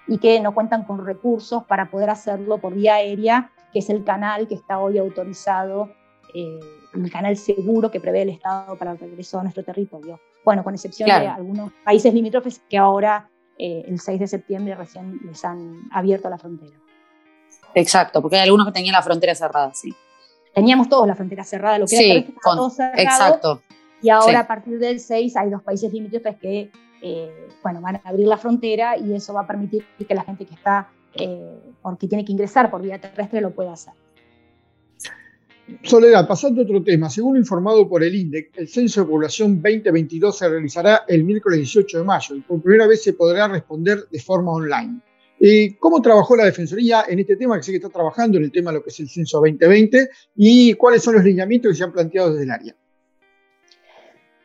y 0.09 0.17
que 0.17 0.41
no 0.41 0.55
cuentan 0.55 0.85
con 0.85 1.05
recursos 1.05 1.65
para 1.65 1.91
poder 1.91 2.09
hacerlo 2.09 2.57
por 2.57 2.73
vía 2.73 2.95
aérea, 2.95 3.51
que 3.75 3.81
es 3.81 3.91
el 3.91 4.05
canal 4.05 4.49
que 4.49 4.55
está 4.55 4.79
hoy 4.79 4.97
autorizado 4.97 5.91
eh, 6.35 6.61
el 6.95 7.11
canal 7.11 7.37
seguro 7.37 7.91
que 7.91 8.01
prevé 8.01 8.23
el 8.23 8.31
Estado 8.31 8.77
para 8.77 8.93
el 8.93 8.99
regreso 8.99 9.39
a 9.39 9.43
nuestro 9.43 9.65
territorio. 9.65 10.21
Bueno, 10.45 10.65
con 10.65 10.75
excepción 10.75 11.09
de 11.09 11.27
algunos 11.27 11.73
países 11.85 12.13
limítrofes 12.13 12.61
que 12.69 12.79
ahora, 12.79 13.29
eh, 13.59 13.85
el 13.87 14.01
6 14.01 14.21
de 14.21 14.27
septiembre, 14.27 14.75
recién 14.75 15.21
les 15.25 15.45
han 15.45 15.89
abierto 15.93 16.29
la 16.29 16.39
frontera. 16.39 16.77
Exacto, 17.75 18.21
porque 18.21 18.37
hay 18.37 18.43
algunos 18.43 18.67
que 18.67 18.73
tenían 18.73 18.93
la 18.93 19.03
frontera 19.03 19.35
cerrada, 19.35 19.73
sí. 19.75 19.95
Teníamos 20.55 20.89
todos 20.89 21.07
la 21.07 21.15
frontera 21.15 21.45
cerrada, 21.45 21.79
lo 21.79 21.87
que 21.87 21.97
sí, 21.97 22.11
era 22.11 22.27
con, 22.43 22.57
todo 22.57 22.71
cerrado, 22.71 23.01
Exacto. 23.01 23.63
Y 24.03 24.11
ahora 24.11 24.41
a 24.41 24.47
partir 24.47 24.79
del 24.79 25.01
6 25.01 25.37
hay 25.37 25.51
dos 25.51 25.63
países 25.63 25.93
limítrofes 25.93 26.37
que 26.37 26.71
eh, 27.05 27.49
bueno, 27.65 27.81
van 27.81 27.97
a 27.97 28.03
abrir 28.05 28.29
la 28.29 28.39
frontera 28.39 28.97
y 28.97 29.13
eso 29.13 29.35
va 29.35 29.43
a 29.43 29.47
permitir 29.47 29.85
que 30.07 30.15
la 30.15 30.23
gente 30.23 30.47
que 30.47 30.55
está, 30.55 30.89
eh, 31.15 31.59
porque 31.83 32.07
tiene 32.07 32.25
que 32.25 32.31
ingresar 32.31 32.71
por 32.71 32.81
vía 32.81 33.01
terrestre, 33.01 33.41
lo 33.41 33.51
pueda 33.51 33.73
hacer. 33.73 33.93
Soledad, 35.83 36.27
pasando 36.27 36.61
a 36.61 36.65
otro 36.65 36.83
tema, 36.83 37.09
según 37.09 37.37
informado 37.37 37.89
por 37.89 38.03
el 38.03 38.15
INDEC, 38.15 38.51
el 38.57 38.69
Censo 38.69 39.03
de 39.03 39.07
Población 39.07 39.63
2022 39.63 40.37
se 40.37 40.49
realizará 40.49 41.03
el 41.07 41.25
miércoles 41.25 41.59
18 41.59 41.99
de 41.99 42.05
mayo 42.05 42.35
y 42.35 42.41
por 42.41 42.61
primera 42.61 42.87
vez 42.87 43.03
se 43.03 43.13
podrá 43.13 43.49
responder 43.49 44.07
de 44.11 44.21
forma 44.21 44.53
online. 44.53 45.01
Eh, 45.41 45.77
¿Cómo 45.79 46.01
trabajó 46.01 46.37
la 46.37 46.45
Defensoría 46.45 47.05
en 47.09 47.19
este 47.19 47.37
tema? 47.37 47.57
Que 47.57 47.63
sé 47.65 47.73
que 47.73 47.79
está 47.79 47.89
trabajando 47.89 48.39
en 48.39 48.45
el 48.45 48.53
tema 48.53 48.71
de 48.71 48.79
lo 48.79 48.85
que 48.85 48.91
es 48.91 49.01
el 49.01 49.09
Censo 49.09 49.39
2020 49.39 50.09
y 50.37 50.75
cuáles 50.75 51.03
son 51.03 51.15
los 51.15 51.25
lineamientos 51.25 51.73
que 51.73 51.77
se 51.77 51.85
han 51.85 51.93
planteado 51.93 52.31
desde 52.31 52.45
el 52.45 52.51
área. 52.51 52.77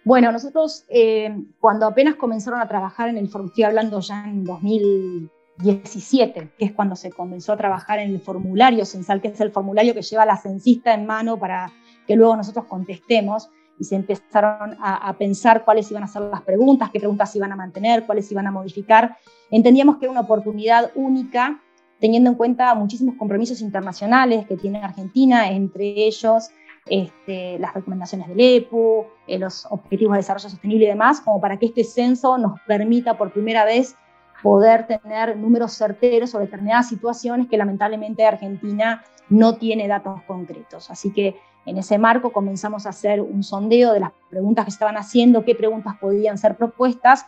Bueno, 0.04 0.32
nosotros 0.32 0.86
eh, 0.88 1.36
cuando 1.60 1.86
apenas 1.86 2.16
comenzaron 2.16 2.62
a 2.62 2.68
trabajar 2.68 3.10
en 3.10 3.18
el, 3.18 3.26
estoy 3.26 3.64
hablando 3.64 4.00
ya 4.00 4.24
en 4.24 4.44
2000, 4.46 5.30
17, 5.58 6.52
que 6.58 6.66
es 6.66 6.72
cuando 6.72 6.96
se 6.96 7.12
comenzó 7.12 7.54
a 7.54 7.58
trabajar 7.58 8.00
en 8.00 8.12
el 8.12 8.22
formulario 8.22 8.86
censal, 8.86 9.22
que 9.22 9.30
es 9.30 9.42
el 9.42 9.52
formulario 9.52 9.94
que 9.94 10.02
lleva 10.02 10.26
la 10.26 10.38
censista 10.38 10.94
en 10.94 11.06
mano 11.06 11.38
para 11.38 11.72
que 12.06 12.16
luego 12.16 12.36
nosotros 12.36 12.66
contestemos, 12.66 13.50
y 13.80 13.84
se 13.84 13.96
empezaron 13.96 14.76
a, 14.82 15.14
pensar 15.18 15.64
cuáles 15.64 15.90
iban 15.92 16.04
a 16.04 16.08
ser 16.08 16.24
las 16.24 16.42
preguntas, 16.42 16.90
qué 16.92 17.00
preguntas 17.00 17.36
iban 17.36 17.52
a 17.52 17.56
mantener, 17.56 18.06
cuáles 18.06 18.32
iban 18.32 18.48
a 18.48 18.52
modificar. 18.52 19.18
Entendíamos 19.52 19.98
que 19.98 20.06
era 20.06 20.12
una 20.12 20.22
oportunidad 20.22 20.92
única, 20.96 21.62
teniendo 22.00 22.32
en 22.32 22.36
cuenta 22.36 22.74
muchísimos 22.74 23.16
compromisos 23.18 23.62
internacionales 23.62 24.48
que 24.48 24.58
tiene 24.58 24.80
Argentina, 24.80 25.52
entre 25.52 25.86
ellos 26.08 26.50
este, 26.90 27.60
las 27.60 27.74
recomendaciones 27.74 28.28
del 28.30 28.40
EPU, 28.40 29.06
eh, 29.28 29.38
los 29.38 29.68
objetivos 29.70 30.14
de 30.14 30.20
desarrollo 30.20 30.50
sostenible 30.50 30.86
y 30.86 30.90
demás, 30.90 31.22
como 31.22 31.40
para 31.40 31.58
que 31.58 31.68
este 31.68 31.84
censo 31.84 32.38
nos 32.38 32.60
permita 32.66 33.18
por 33.18 33.32
primera 33.32 33.66
vez 33.66 33.96
poder 34.42 34.88
tener 34.88 35.36
números 35.38 35.74
certeros 35.74 36.32
sobre 36.32 36.46
determinadas 36.46 36.90
situaciones 36.90 37.48
que 37.48 37.58
lamentablemente 37.58 38.26
Argentina 38.26 39.04
no 39.30 39.56
tiene 39.56 39.88
datos 39.88 40.22
concretos. 40.24 40.90
Así 40.90 41.12
que 41.12 41.36
en 41.66 41.78
ese 41.78 41.98
marco 41.98 42.32
comenzamos 42.32 42.86
a 42.86 42.90
hacer 42.90 43.22
un 43.22 43.44
sondeo 43.44 43.94
de 43.94 44.00
las 44.00 44.12
preguntas 44.30 44.66
que 44.66 44.72
estaban 44.72 44.96
haciendo, 44.96 45.44
qué 45.44 45.54
preguntas 45.54 45.96
podían 46.00 46.38
ser 46.38 46.56
propuestas, 46.56 47.26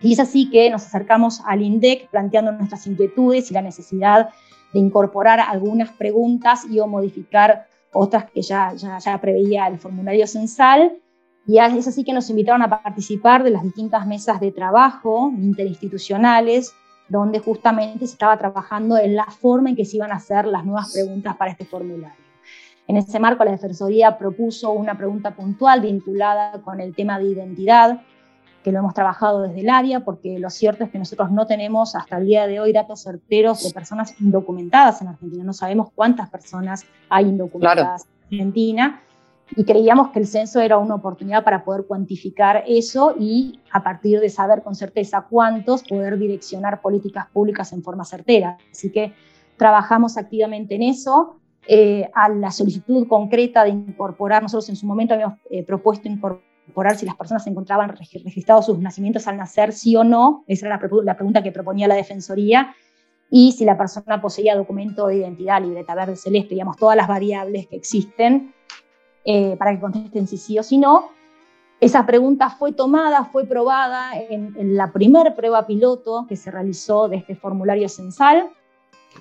y 0.00 0.12
es 0.12 0.20
así 0.20 0.50
que 0.50 0.70
nos 0.70 0.86
acercamos 0.86 1.42
al 1.44 1.62
INDEC 1.62 2.08
planteando 2.10 2.52
nuestras 2.52 2.86
inquietudes 2.86 3.50
y 3.50 3.54
la 3.54 3.62
necesidad 3.62 4.28
de 4.72 4.78
incorporar 4.78 5.40
algunas 5.40 5.90
preguntas 5.90 6.64
y 6.68 6.78
o 6.78 6.86
modificar 6.86 7.66
otras 7.92 8.30
que 8.30 8.42
ya, 8.42 8.74
ya, 8.74 8.98
ya 8.98 9.20
preveía 9.20 9.66
el 9.66 9.78
formulario 9.78 10.26
censal 10.26 10.98
y 11.48 11.58
es 11.58 11.88
así 11.88 12.04
que 12.04 12.12
nos 12.12 12.28
invitaron 12.28 12.60
a 12.60 12.68
participar 12.68 13.42
de 13.42 13.48
las 13.48 13.62
distintas 13.62 14.06
mesas 14.06 14.38
de 14.38 14.52
trabajo 14.52 15.32
interinstitucionales, 15.34 16.74
donde 17.08 17.38
justamente 17.38 18.06
se 18.06 18.12
estaba 18.12 18.36
trabajando 18.36 18.98
en 18.98 19.16
la 19.16 19.24
forma 19.24 19.70
en 19.70 19.76
que 19.76 19.86
se 19.86 19.96
iban 19.96 20.12
a 20.12 20.16
hacer 20.16 20.44
las 20.46 20.66
nuevas 20.66 20.92
preguntas 20.92 21.34
para 21.38 21.50
este 21.50 21.64
formulario. 21.64 22.22
En 22.86 22.98
ese 22.98 23.18
marco, 23.18 23.44
la 23.46 23.52
Defensoría 23.52 24.18
propuso 24.18 24.72
una 24.72 24.98
pregunta 24.98 25.34
puntual 25.34 25.80
vinculada 25.80 26.60
con 26.60 26.82
el 26.82 26.94
tema 26.94 27.18
de 27.18 27.30
identidad, 27.30 28.02
que 28.62 28.70
lo 28.70 28.80
hemos 28.80 28.92
trabajado 28.92 29.40
desde 29.40 29.60
el 29.60 29.70
área, 29.70 30.00
porque 30.00 30.38
lo 30.38 30.50
cierto 30.50 30.84
es 30.84 30.90
que 30.90 30.98
nosotros 30.98 31.30
no 31.30 31.46
tenemos 31.46 31.96
hasta 31.96 32.18
el 32.18 32.26
día 32.26 32.46
de 32.46 32.60
hoy 32.60 32.74
datos 32.74 33.04
certeros 33.04 33.64
de 33.64 33.72
personas 33.72 34.20
indocumentadas 34.20 35.00
en 35.00 35.08
Argentina. 35.08 35.44
No 35.44 35.54
sabemos 35.54 35.88
cuántas 35.94 36.28
personas 36.28 36.84
hay 37.08 37.24
indocumentadas 37.24 38.06
en 38.30 38.40
Argentina 38.40 39.02
y 39.56 39.64
creíamos 39.64 40.10
que 40.10 40.18
el 40.18 40.26
censo 40.26 40.60
era 40.60 40.78
una 40.78 40.94
oportunidad 40.94 41.44
para 41.44 41.64
poder 41.64 41.86
cuantificar 41.86 42.64
eso 42.66 43.14
y 43.18 43.60
a 43.72 43.82
partir 43.82 44.20
de 44.20 44.28
saber 44.28 44.62
con 44.62 44.74
certeza 44.74 45.26
cuántos, 45.28 45.82
poder 45.82 46.18
direccionar 46.18 46.80
políticas 46.80 47.26
públicas 47.28 47.72
en 47.72 47.82
forma 47.82 48.04
certera. 48.04 48.58
Así 48.70 48.90
que 48.90 49.12
trabajamos 49.56 50.16
activamente 50.16 50.74
en 50.74 50.82
eso. 50.82 51.36
Eh, 51.66 52.08
a 52.14 52.30
la 52.30 52.50
solicitud 52.50 53.06
concreta 53.08 53.64
de 53.64 53.70
incorporar, 53.70 54.42
nosotros 54.42 54.68
en 54.70 54.76
su 54.76 54.86
momento 54.86 55.12
habíamos 55.14 55.38
eh, 55.50 55.64
propuesto 55.64 56.08
incorporar 56.08 56.96
si 56.96 57.04
las 57.04 57.14
personas 57.16 57.44
se 57.44 57.50
encontraban 57.50 57.90
registrados 57.90 58.66
sus 58.66 58.78
nacimientos 58.78 59.26
al 59.26 59.36
nacer, 59.36 59.72
sí 59.72 59.94
o 59.94 60.02
no, 60.02 60.44
esa 60.46 60.66
era 60.66 60.80
la, 60.80 61.02
la 61.02 61.14
pregunta 61.14 61.42
que 61.42 61.52
proponía 61.52 61.86
la 61.86 61.94
Defensoría, 61.94 62.74
y 63.30 63.52
si 63.52 63.66
la 63.66 63.76
persona 63.76 64.20
poseía 64.20 64.56
documento 64.56 65.08
de 65.08 65.16
identidad, 65.16 65.60
libreta 65.60 65.94
verde 65.94 66.16
celeste, 66.16 66.54
digamos, 66.54 66.78
todas 66.78 66.96
las 66.96 67.08
variables 67.08 67.66
que 67.66 67.76
existen, 67.76 68.54
eh, 69.30 69.56
para 69.58 69.74
que 69.74 69.80
contesten 69.80 70.26
si 70.26 70.38
sí 70.38 70.58
o 70.58 70.62
si 70.62 70.78
no. 70.78 71.10
Esa 71.80 72.06
pregunta 72.06 72.48
fue 72.48 72.72
tomada, 72.72 73.26
fue 73.26 73.44
probada 73.44 74.12
en, 74.18 74.74
la 74.74 74.90
primera 74.90 75.34
prueba 75.36 75.66
piloto 75.66 76.24
que 76.26 76.34
se 76.34 76.50
realizó 76.50 77.08
de 77.08 77.18
este 77.18 77.36
formulario 77.36 77.90
censal, 77.90 78.48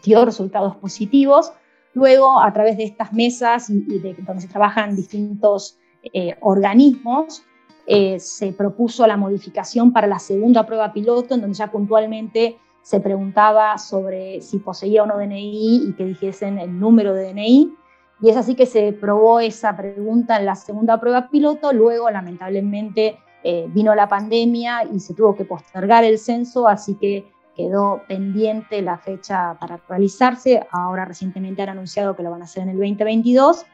dio 0.06 0.24
resultados 0.24 0.78
positivos. 0.78 1.52
Luego, 1.94 2.40
a 2.40 2.54
través 2.54 2.78
de 2.78 2.86
estas 2.86 3.12
mesas 3.12 3.70
y, 3.70 4.00
de, 4.00 4.14
donde 4.26 4.44
se 4.44 4.48
trabajan 4.48 4.96
distintos 4.96 5.78
eh, 6.14 6.38
organismos, 6.40 7.44
eh, 7.86 8.18
se 8.18 8.54
propuso 8.54 9.06
la 9.08 9.18
modificación 9.18 9.92
para 9.92 10.08
la 10.08 10.20
segunda 10.20 10.66
prueba 10.66 10.94
piloto, 10.94 11.36
en 11.36 11.42
donde 11.42 11.58
ya 11.58 11.70
puntualmente 11.70 12.58
se 12.82 13.02
preguntaba 13.02 13.78
sobre 13.78 14.40
si 14.40 14.60
poseía 14.60 15.04
o 15.04 15.06
no 15.06 15.18
DNI 15.18 15.90
y 15.90 15.94
que 15.98 16.06
dijesen 16.06 16.60
el 16.60 16.80
número 16.80 17.14
de 17.14 17.34
DNI. 17.34 17.76
Y 18.20 18.30
es 18.30 18.38
así 18.38 18.56
que 18.56 18.66
se 18.66 18.94
probó 18.94 19.40
esa 19.40 19.78
pregunta 19.78 20.38
en 20.38 20.46
la 20.46 20.56
segunda 20.56 21.00
prueba 21.00 21.30
piloto, 21.30 21.72
luego 21.72 22.10
lamentablemente 22.10 23.20
eh, 23.44 23.68
vino 23.70 23.94
la 23.94 24.08
pandemia 24.08 24.84
y 24.92 25.00
se 25.00 25.14
tuvo 25.14 25.36
que 25.36 25.46
postergar 25.46 26.04
el 26.04 26.18
censo, 26.18 26.68
así 26.68 26.96
que 26.96 27.32
quedó 27.56 28.02
pendiente 28.08 28.82
la 28.82 28.98
fecha 28.98 29.56
para 29.60 29.80
realizarse. 29.88 30.66
Ahora 30.72 31.06
recientemente 31.06 31.62
han 31.62 31.70
anunciado 31.70 32.16
que 32.16 32.24
lo 32.24 32.32
van 32.32 32.42
a 32.42 32.46
hacer 32.46 32.64
en 32.64 32.70
el 32.70 32.78
2022, 32.78 33.66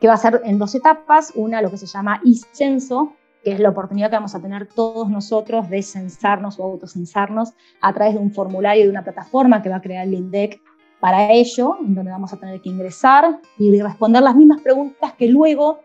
que 0.00 0.08
va 0.08 0.14
a 0.14 0.18
ser 0.18 0.40
en 0.44 0.58
dos 0.58 0.74
etapas. 0.74 1.32
Una, 1.34 1.60
lo 1.60 1.70
que 1.70 1.76
se 1.76 1.86
llama 1.86 2.20
e-censo, 2.24 3.12
que 3.44 3.52
es 3.52 3.60
la 3.60 3.70
oportunidad 3.70 4.10
que 4.10 4.16
vamos 4.16 4.34
a 4.34 4.40
tener 4.40 4.66
todos 4.66 5.08
nosotros 5.08 5.68
de 5.68 5.82
censarnos 5.82 6.58
o 6.58 6.64
autocensarnos 6.64 7.54
a 7.80 7.92
través 7.92 8.14
de 8.14 8.20
un 8.20 8.32
formulario 8.32 8.84
de 8.84 8.90
una 8.90 9.04
plataforma 9.04 9.62
que 9.62 9.68
va 9.68 9.76
a 9.76 9.82
crear 9.82 10.06
el 10.06 10.14
INDEC 10.14 10.60
para 11.00 11.30
ello, 11.32 11.76
en 11.80 11.94
donde 11.94 12.10
vamos 12.10 12.32
a 12.32 12.36
tener 12.36 12.60
que 12.60 12.68
ingresar 12.68 13.40
y 13.58 13.80
responder 13.80 14.22
las 14.22 14.34
mismas 14.34 14.60
preguntas 14.60 15.12
que 15.14 15.28
luego 15.28 15.80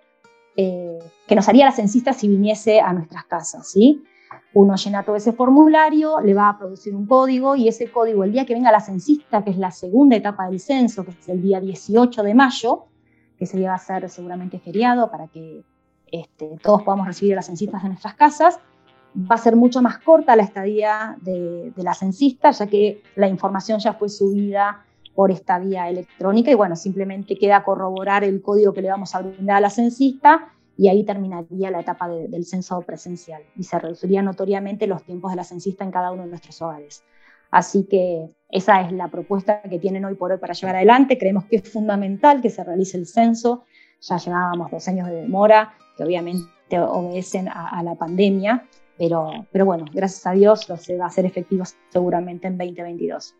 eh, 0.55 0.99
que 1.27 1.35
nos 1.35 1.47
haría 1.49 1.65
la 1.65 1.71
censista 1.71 2.13
si 2.13 2.27
viniese 2.27 2.79
a 2.79 2.93
nuestras 2.93 3.25
casas. 3.25 3.67
¿sí? 3.67 4.03
Uno 4.53 4.75
llena 4.75 5.03
todo 5.03 5.15
ese 5.15 5.33
formulario, 5.33 6.19
le 6.19 6.33
va 6.33 6.49
a 6.49 6.57
producir 6.57 6.95
un 6.95 7.05
código 7.05 7.55
y 7.55 7.67
ese 7.67 7.91
código, 7.91 8.23
el 8.23 8.31
día 8.31 8.45
que 8.45 8.53
venga 8.53 8.71
la 8.71 8.79
censista, 8.79 9.43
que 9.43 9.51
es 9.51 9.57
la 9.57 9.71
segunda 9.71 10.15
etapa 10.15 10.47
del 10.47 10.59
censo, 10.59 11.03
que 11.05 11.11
es 11.11 11.29
el 11.29 11.41
día 11.41 11.59
18 11.59 12.23
de 12.23 12.33
mayo, 12.33 12.85
que 13.37 13.45
ese 13.45 13.57
día 13.57 13.69
va 13.69 13.75
a 13.75 13.79
ser 13.79 14.09
seguramente 14.09 14.59
feriado 14.59 15.09
para 15.09 15.27
que 15.27 15.63
este, 16.11 16.57
todos 16.61 16.83
podamos 16.83 17.07
recibir 17.07 17.33
a 17.33 17.37
las 17.37 17.47
censistas 17.47 17.83
en 17.83 17.89
nuestras 17.89 18.13
casas, 18.15 18.59
va 19.15 19.35
a 19.35 19.39
ser 19.39 19.55
mucho 19.55 19.81
más 19.81 19.99
corta 19.99 20.35
la 20.35 20.43
estadía 20.43 21.17
de, 21.21 21.71
de 21.75 21.83
la 21.83 21.93
censista, 21.93 22.51
ya 22.51 22.67
que 22.67 23.01
la 23.15 23.27
información 23.27 23.79
ya 23.79 23.93
fue 23.93 24.09
subida 24.09 24.83
por 25.15 25.31
esta 25.31 25.59
vía 25.59 25.89
electrónica 25.89 26.51
y 26.51 26.55
bueno, 26.55 26.75
simplemente 26.75 27.37
queda 27.37 27.63
corroborar 27.63 28.23
el 28.23 28.41
código 28.41 28.73
que 28.73 28.81
le 28.81 28.89
vamos 28.89 29.13
a 29.15 29.21
brindar 29.21 29.57
a 29.57 29.61
la 29.61 29.69
censista 29.69 30.53
y 30.75 30.87
ahí 30.87 31.03
terminaría 31.03 31.69
la 31.69 31.81
etapa 31.81 32.09
del 32.09 32.45
censo 32.45 32.81
presencial 32.81 33.43
y 33.55 33.63
se 33.63 33.77
reducirían 33.77 34.25
notoriamente 34.25 34.87
los 34.87 35.03
tiempos 35.03 35.31
de 35.31 35.37
la 35.37 35.43
censista 35.43 35.83
en 35.83 35.91
cada 35.91 36.11
uno 36.11 36.23
de 36.23 36.29
nuestros 36.29 36.61
hogares. 36.61 37.03
Así 37.51 37.83
que 37.83 38.29
esa 38.49 38.81
es 38.81 38.91
la 38.91 39.09
propuesta 39.09 39.61
que 39.61 39.77
tienen 39.77 40.05
hoy 40.05 40.15
por 40.15 40.31
hoy 40.31 40.39
para 40.39 40.53
llevar 40.53 40.75
adelante. 40.75 41.19
Creemos 41.19 41.45
que 41.45 41.57
es 41.57 41.71
fundamental 41.71 42.41
que 42.41 42.49
se 42.49 42.63
realice 42.63 42.97
el 42.97 43.05
censo. 43.05 43.65
Ya 44.01 44.17
llevábamos 44.17 44.71
dos 44.71 44.87
años 44.87 45.07
de 45.07 45.21
demora, 45.21 45.75
que 45.95 46.03
obviamente 46.03 46.79
obedecen 46.79 47.47
a, 47.47 47.83
la 47.83 47.93
pandemia, 47.93 48.65
pero, 48.97 49.45
pero 49.51 49.65
bueno, 49.65 49.85
gracias 49.93 50.25
a 50.25 50.31
Dios 50.31 50.67
lo 50.67 50.77
se 50.77 50.97
va 50.97 51.05
a 51.05 51.07
hacer 51.09 51.27
efectivo 51.27 51.63
seguramente 51.91 52.47
en 52.47 52.57
2022. 52.57 53.35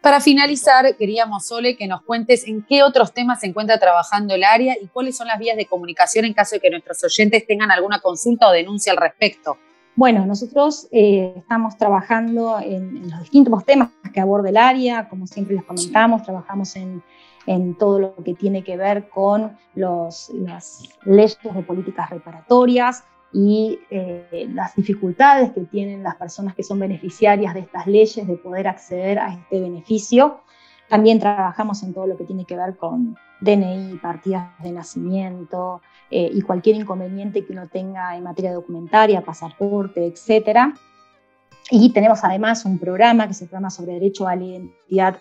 Para 0.00 0.20
finalizar, 0.20 0.96
queríamos, 0.96 1.46
Sole, 1.46 1.76
que 1.76 1.86
nos 1.86 2.00
cuentes 2.02 2.48
en 2.48 2.62
qué 2.62 2.82
otros 2.82 3.12
temas 3.12 3.40
se 3.40 3.46
encuentra 3.46 3.78
trabajando 3.78 4.34
el 4.34 4.44
área 4.44 4.74
y 4.80 4.86
cuáles 4.86 5.16
son 5.16 5.28
las 5.28 5.38
vías 5.38 5.58
de 5.58 5.66
comunicación 5.66 6.24
en 6.24 6.32
caso 6.32 6.56
de 6.56 6.60
que 6.60 6.70
nuestros 6.70 7.04
oyentes 7.04 7.46
tengan 7.46 7.70
alguna 7.70 7.98
consulta 7.98 8.48
o 8.48 8.52
denuncia 8.52 8.92
al 8.92 8.98
respecto. 8.98 9.58
Bueno, 9.96 10.24
nosotros 10.24 10.88
eh, 10.92 11.34
estamos 11.36 11.76
trabajando 11.76 12.58
en, 12.60 13.10
los 13.10 13.20
distintos 13.20 13.64
temas 13.66 13.90
que 14.14 14.20
aborda 14.20 14.48
el 14.48 14.56
área, 14.56 15.06
como 15.10 15.26
siempre 15.26 15.56
les 15.56 15.64
comentamos, 15.64 16.22
trabajamos 16.22 16.74
en, 16.76 17.02
todo 17.78 17.98
lo 17.98 18.14
que 18.24 18.34
tiene 18.34 18.62
que 18.62 18.76
ver 18.76 19.08
con 19.08 19.58
los, 19.74 20.30
las 20.30 20.88
leyes 21.04 21.36
de 21.42 21.62
políticas 21.62 22.08
reparatorias, 22.08 23.02
y 23.32 23.78
eh, 23.90 24.48
las 24.52 24.74
dificultades 24.74 25.52
que 25.52 25.62
tienen 25.62 26.02
las 26.02 26.16
personas 26.16 26.54
que 26.54 26.62
son 26.62 26.80
beneficiarias 26.80 27.54
de 27.54 27.60
estas 27.60 27.86
leyes 27.86 28.26
de 28.26 28.36
poder 28.36 28.66
acceder 28.66 29.18
a 29.18 29.32
este 29.32 29.60
beneficio. 29.60 30.40
También 30.88 31.20
trabajamos 31.20 31.82
en 31.84 31.94
todo 31.94 32.08
lo 32.08 32.16
que 32.16 32.24
tiene 32.24 32.44
que 32.44 32.56
ver 32.56 32.76
con 32.76 33.16
DNI, 33.40 33.98
partidas 34.02 34.50
de 34.60 34.72
nacimiento 34.72 35.80
eh, 36.10 36.28
y 36.32 36.42
cualquier 36.42 36.76
inconveniente 36.76 37.44
que 37.44 37.52
uno 37.52 37.68
tenga 37.68 38.16
en 38.16 38.24
materia 38.24 38.52
documentaria, 38.52 39.22
pasaporte, 39.22 40.04
etc. 40.06 40.74
Y 41.70 41.92
tenemos 41.92 42.24
además 42.24 42.64
un 42.64 42.78
programa 42.78 43.28
que 43.28 43.34
se 43.34 43.46
llama 43.46 43.70
sobre 43.70 43.92
derecho 43.94 44.26
a 44.26 44.34
la 44.34 44.44
identidad 44.44 45.18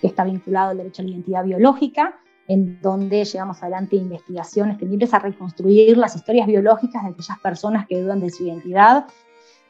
que 0.00 0.06
está 0.06 0.22
vinculado 0.22 0.70
al 0.70 0.76
derecho 0.76 1.02
a 1.02 1.04
la 1.04 1.10
identidad 1.10 1.44
biológica, 1.44 2.20
en 2.48 2.80
donde 2.80 3.24
llevamos 3.24 3.62
adelante 3.62 3.94
investigaciones 3.94 4.78
tendientes 4.78 5.12
a 5.12 5.18
reconstruir 5.18 5.98
las 5.98 6.16
historias 6.16 6.46
biológicas 6.46 7.04
de 7.04 7.10
aquellas 7.10 7.38
personas 7.40 7.86
que 7.86 8.00
dudan 8.00 8.20
de 8.20 8.30
su 8.30 8.46
identidad. 8.46 9.04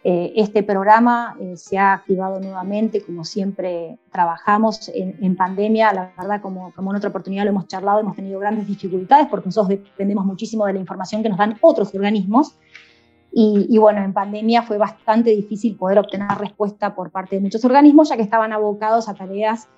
Eh, 0.05 0.33
este 0.37 0.63
programa 0.63 1.37
eh, 1.41 1.57
se 1.57 1.77
ha 1.77 1.93
activado 1.93 2.39
nuevamente, 2.39 3.03
como 3.03 3.25
siempre 3.25 3.99
trabajamos 4.13 4.89
en, 4.95 5.37
pandemia, 5.37 5.93
la 5.93 6.13
verdad 6.17 6.41
como, 6.41 6.73
como, 6.73 6.93
en 6.93 6.99
otra 6.99 7.11
oportunidad 7.11 7.43
lo 7.43 7.51
hemos 7.51 7.67
charlado, 7.67 7.99
hemos 7.99 8.15
tenido 8.15 8.39
grandes 8.39 8.69
dificultades 8.69 9.27
porque 9.27 9.47
nosotros 9.47 9.81
dependemos 9.81 10.25
muchísimo 10.25 10.65
de 10.67 10.75
la 10.75 10.79
información 10.79 11.25
que 11.25 11.29
nos 11.29 11.39
dan 11.39 11.59
otros 11.61 11.93
organismos. 11.93 12.57
Y, 13.33 13.67
y, 13.69 13.77
bueno, 13.77 14.03
en 14.03 14.15
pandemia 14.15 14.63
fue 14.63 14.79
bastante 14.79 15.31
difícil 15.31 15.77
poder 15.77 15.99
obtener 15.99 16.29
respuesta 16.39 16.95
por 16.95 17.11
parte 17.11 17.37
de 17.37 17.43
muchos 17.43 17.63
organismos, 17.65 18.09
ya 18.09 18.17
que 18.17 18.23
estaban 18.23 18.53
abocados 18.53 19.09
a 19.09 19.15
tareas 19.15 19.69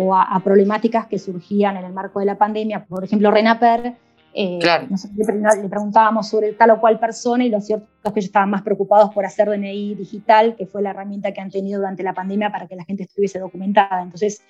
o 0.00 0.14
a, 0.14 0.40
problemáticas 0.44 1.08
que 1.08 1.18
surgían 1.18 1.76
en 1.76 1.84
el 1.84 1.92
marco 1.92 2.20
de 2.20 2.26
la 2.26 2.38
pandemia. 2.38 2.84
Por 2.84 3.02
ejemplo, 3.02 3.32
Renaper, 3.32 3.96
eh, 4.32 4.60
nosotros 4.88 5.26
le, 5.26 5.68
preguntábamos 5.68 6.28
sobre 6.28 6.52
tal 6.52 6.70
o 6.70 6.80
cual 6.80 7.00
persona 7.00 7.44
y 7.44 7.48
lo 7.48 7.60
cierto 7.60 7.88
es 8.04 8.12
que 8.12 8.20
ellos 8.20 8.28
estaban 8.28 8.48
más 8.48 8.62
preocupados 8.62 9.12
por 9.12 9.26
hacer 9.26 9.48
DNI 9.48 9.96
digital, 9.96 10.54
que 10.54 10.66
fue 10.66 10.82
la 10.82 10.90
herramienta 10.90 11.32
que 11.32 11.40
han 11.40 11.50
tenido 11.50 11.80
durante 11.80 12.04
la 12.04 12.12
pandemia 12.12 12.52
para 12.52 12.68
que 12.68 12.76
la 12.76 12.84
gente 12.84 13.02
estuviese 13.02 13.40
documentada. 13.40 14.00
Entonces, 14.00 14.40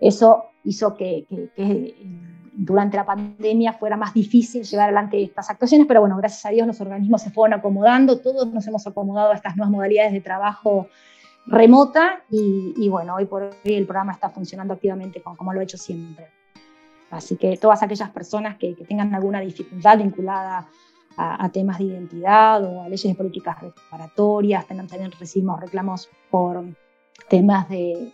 eso 0.00 0.46
hizo 0.64 0.96
que, 0.96 1.24
que 1.28 1.94
durante 2.52 2.96
la 2.96 3.06
pandemia 3.06 3.74
fuera 3.74 3.96
más 3.96 4.12
difícil 4.12 4.64
llevar 4.64 4.86
adelante 4.86 5.22
estas 5.22 5.48
actuaciones, 5.50 5.86
pero 5.86 6.00
bueno, 6.00 6.16
gracias 6.16 6.44
a 6.46 6.48
Dios 6.48 6.66
los 6.66 6.80
organismos 6.80 7.22
se 7.22 7.30
fueron 7.30 7.56
acomodando, 7.56 8.18
todos 8.18 8.52
nos 8.52 8.66
hemos 8.66 8.84
acomodado 8.88 9.30
a 9.30 9.36
estas 9.36 9.56
nuevas 9.56 9.70
modalidades 9.70 10.12
de 10.12 10.20
trabajo 10.20 10.88
remota 11.46 12.24
y, 12.28 12.88
bueno, 12.88 13.14
hoy 13.14 13.26
por 13.26 13.42
hoy 13.42 13.50
el 13.64 13.86
programa 13.86 14.12
está 14.12 14.30
funcionando 14.30 14.74
activamente 14.74 15.22
como, 15.22 15.52
lo 15.52 15.60
he 15.60 15.64
hecho 15.64 15.78
siempre. 15.78 16.28
Así 17.10 17.36
que 17.36 17.56
todas 17.56 17.82
aquellas 17.82 18.10
personas 18.10 18.56
que, 18.56 18.74
tengan 18.88 19.14
alguna 19.14 19.40
dificultad 19.40 19.98
vinculada 19.98 20.68
a, 21.16 21.48
temas 21.50 21.78
de 21.78 21.84
identidad 21.84 22.62
o 22.62 22.82
a 22.82 22.88
leyes 22.88 23.04
de 23.04 23.14
políticas 23.14 23.56
reparatorias, 23.60 24.66
también 24.66 25.12
recibimos 25.18 25.60
reclamos 25.60 26.10
por 26.30 26.64
temas 27.28 27.68
de, 27.68 28.12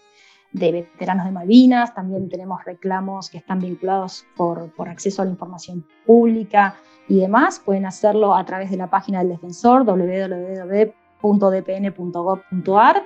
veteranos 0.53 1.25
de 1.25 1.33
Malvinas, 1.33 1.95
también 1.95 2.29
tenemos 2.29 2.63
reclamos 2.65 3.31
que 3.31 3.39
están 3.39 3.59
vinculados 3.61 4.25
por, 4.37 4.71
por, 4.75 4.89
acceso 4.89 5.23
a 5.23 5.25
la 5.25 5.33
información 5.33 5.85
pública 6.07 6.77
y 7.09 7.17
demás. 7.19 7.59
Pueden 7.59 7.87
hacerlo 7.87 8.35
a 8.35 8.45
través 8.45 8.71
de 8.71 8.77
la 8.77 8.89
página 8.89 9.21
del 9.21 9.31
defensor 9.31 9.85
www 9.85 11.02
.dpn.gov.ar 11.23 13.05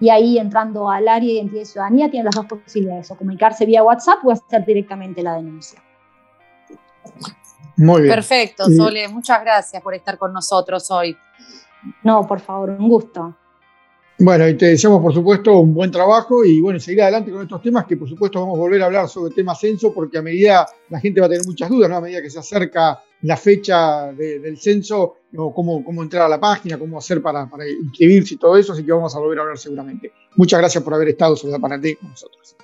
y 0.00 0.10
ahí 0.10 0.38
entrando 0.38 0.90
al 0.90 1.08
área 1.08 1.28
de 1.28 1.34
identidad 1.34 1.62
y 1.62 1.66
ciudadanía 1.66 2.10
tienen 2.10 2.26
las 2.26 2.34
dos 2.36 2.46
posibilidades, 2.46 3.10
o 3.10 3.16
comunicarse 3.16 3.66
vía 3.66 3.82
WhatsApp 3.82 4.24
o 4.24 4.30
hacer 4.30 4.64
directamente 4.64 5.22
la 5.22 5.34
denuncia. 5.34 5.82
Muy 7.76 8.02
bien. 8.02 8.14
Perfecto, 8.14 8.64
Sole, 8.70 9.08
muchas 9.08 9.40
gracias 9.40 9.82
por 9.82 9.94
estar 9.94 10.18
con 10.18 10.32
nosotros 10.32 10.90
hoy. 10.90 11.16
No, 12.02 12.26
por 12.26 12.40
favor, 12.40 12.70
un 12.70 12.88
gusto. 12.88 13.36
Bueno, 14.20 14.48
y 14.48 14.54
te 14.54 14.66
deseamos, 14.66 15.00
por 15.00 15.14
supuesto, 15.14 15.60
un 15.60 15.72
buen 15.72 15.92
trabajo 15.92 16.44
y 16.44 16.60
bueno, 16.60 16.80
seguir 16.80 17.02
adelante 17.02 17.30
con 17.30 17.42
estos 17.42 17.62
temas 17.62 17.86
que, 17.86 17.96
por 17.96 18.08
supuesto, 18.08 18.40
vamos 18.40 18.56
a 18.56 18.60
volver 18.60 18.82
a 18.82 18.86
hablar 18.86 19.08
sobre 19.08 19.28
el 19.28 19.34
tema 19.34 19.54
censo 19.54 19.94
porque 19.94 20.18
a 20.18 20.22
medida 20.22 20.66
la 20.88 20.98
gente 20.98 21.20
va 21.20 21.26
a 21.26 21.28
tener 21.28 21.46
muchas 21.46 21.70
dudas, 21.70 21.88
¿no? 21.88 21.96
A 21.96 22.00
medida 22.00 22.20
que 22.20 22.28
se 22.28 22.40
acerca 22.40 23.00
la 23.22 23.36
fecha 23.36 24.12
del 24.12 24.58
censo, 24.58 25.18
o 25.36 25.54
cómo, 25.54 25.84
cómo 25.84 26.02
entrar 26.02 26.24
a 26.24 26.28
la 26.28 26.40
página, 26.40 26.76
cómo 26.76 26.98
hacer 26.98 27.22
para, 27.22 27.48
para, 27.48 27.68
inscribirse 27.68 28.34
y 28.34 28.38
todo 28.38 28.56
eso, 28.56 28.72
así 28.72 28.84
que 28.84 28.90
vamos 28.90 29.14
a 29.14 29.20
volver 29.20 29.38
a 29.38 29.42
hablar 29.42 29.58
seguramente. 29.58 30.10
Muchas 30.34 30.58
gracias 30.58 30.82
por 30.82 30.94
haber 30.94 31.10
estado 31.10 31.36
sobre 31.36 31.56
la 31.56 31.80
ti 31.80 31.94
con 31.94 32.10
nosotros. 32.10 32.56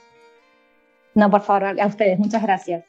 No, 1.14 1.30
por 1.30 1.42
favor, 1.42 1.80
a 1.80 1.86
ustedes, 1.86 2.18
muchas 2.18 2.42
gracias. 2.42 2.84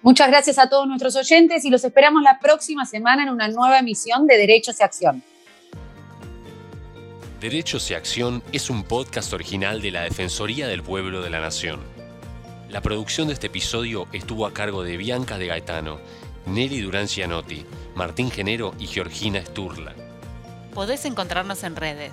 Muchas 0.00 0.28
gracias 0.28 0.58
a 0.58 0.68
todos 0.70 0.88
nuestros 0.88 1.14
oyentes 1.14 1.62
y 1.66 1.70
los 1.70 1.84
esperamos 1.84 2.22
la 2.22 2.38
próxima 2.40 2.86
semana 2.86 3.22
en 3.22 3.28
una 3.28 3.48
nueva 3.48 3.78
emisión 3.78 4.26
de 4.26 4.38
Derechos 4.38 4.80
y 4.80 4.82
Acción. 4.82 5.22
Derechos 7.42 7.90
y 7.90 7.94
Acción 7.94 8.42
es 8.52 8.70
un 8.70 8.84
podcast 8.84 9.32
original 9.32 9.82
de 9.82 9.90
la 9.90 10.02
Defensoría 10.02 10.68
del 10.68 10.84
Pueblo 10.84 11.22
de 11.22 11.30
la 11.30 11.40
Nación. 11.40 11.80
La 12.68 12.82
producción 12.82 13.26
de 13.26 13.34
este 13.34 13.48
episodio 13.48 14.06
estuvo 14.12 14.46
a 14.46 14.54
cargo 14.54 14.84
de 14.84 14.96
Bianca 14.96 15.38
de 15.38 15.48
Gaetano 15.48 15.98
Nelly 16.46 16.82
Durán 16.82 17.08
Cianotti, 17.08 17.66
Martín 17.96 18.30
Genero 18.30 18.76
y 18.78 18.86
Georgina 18.86 19.44
Sturla. 19.44 19.92
Podés 20.72 21.04
encontrarnos 21.04 21.64
en 21.64 21.74
redes. 21.74 22.12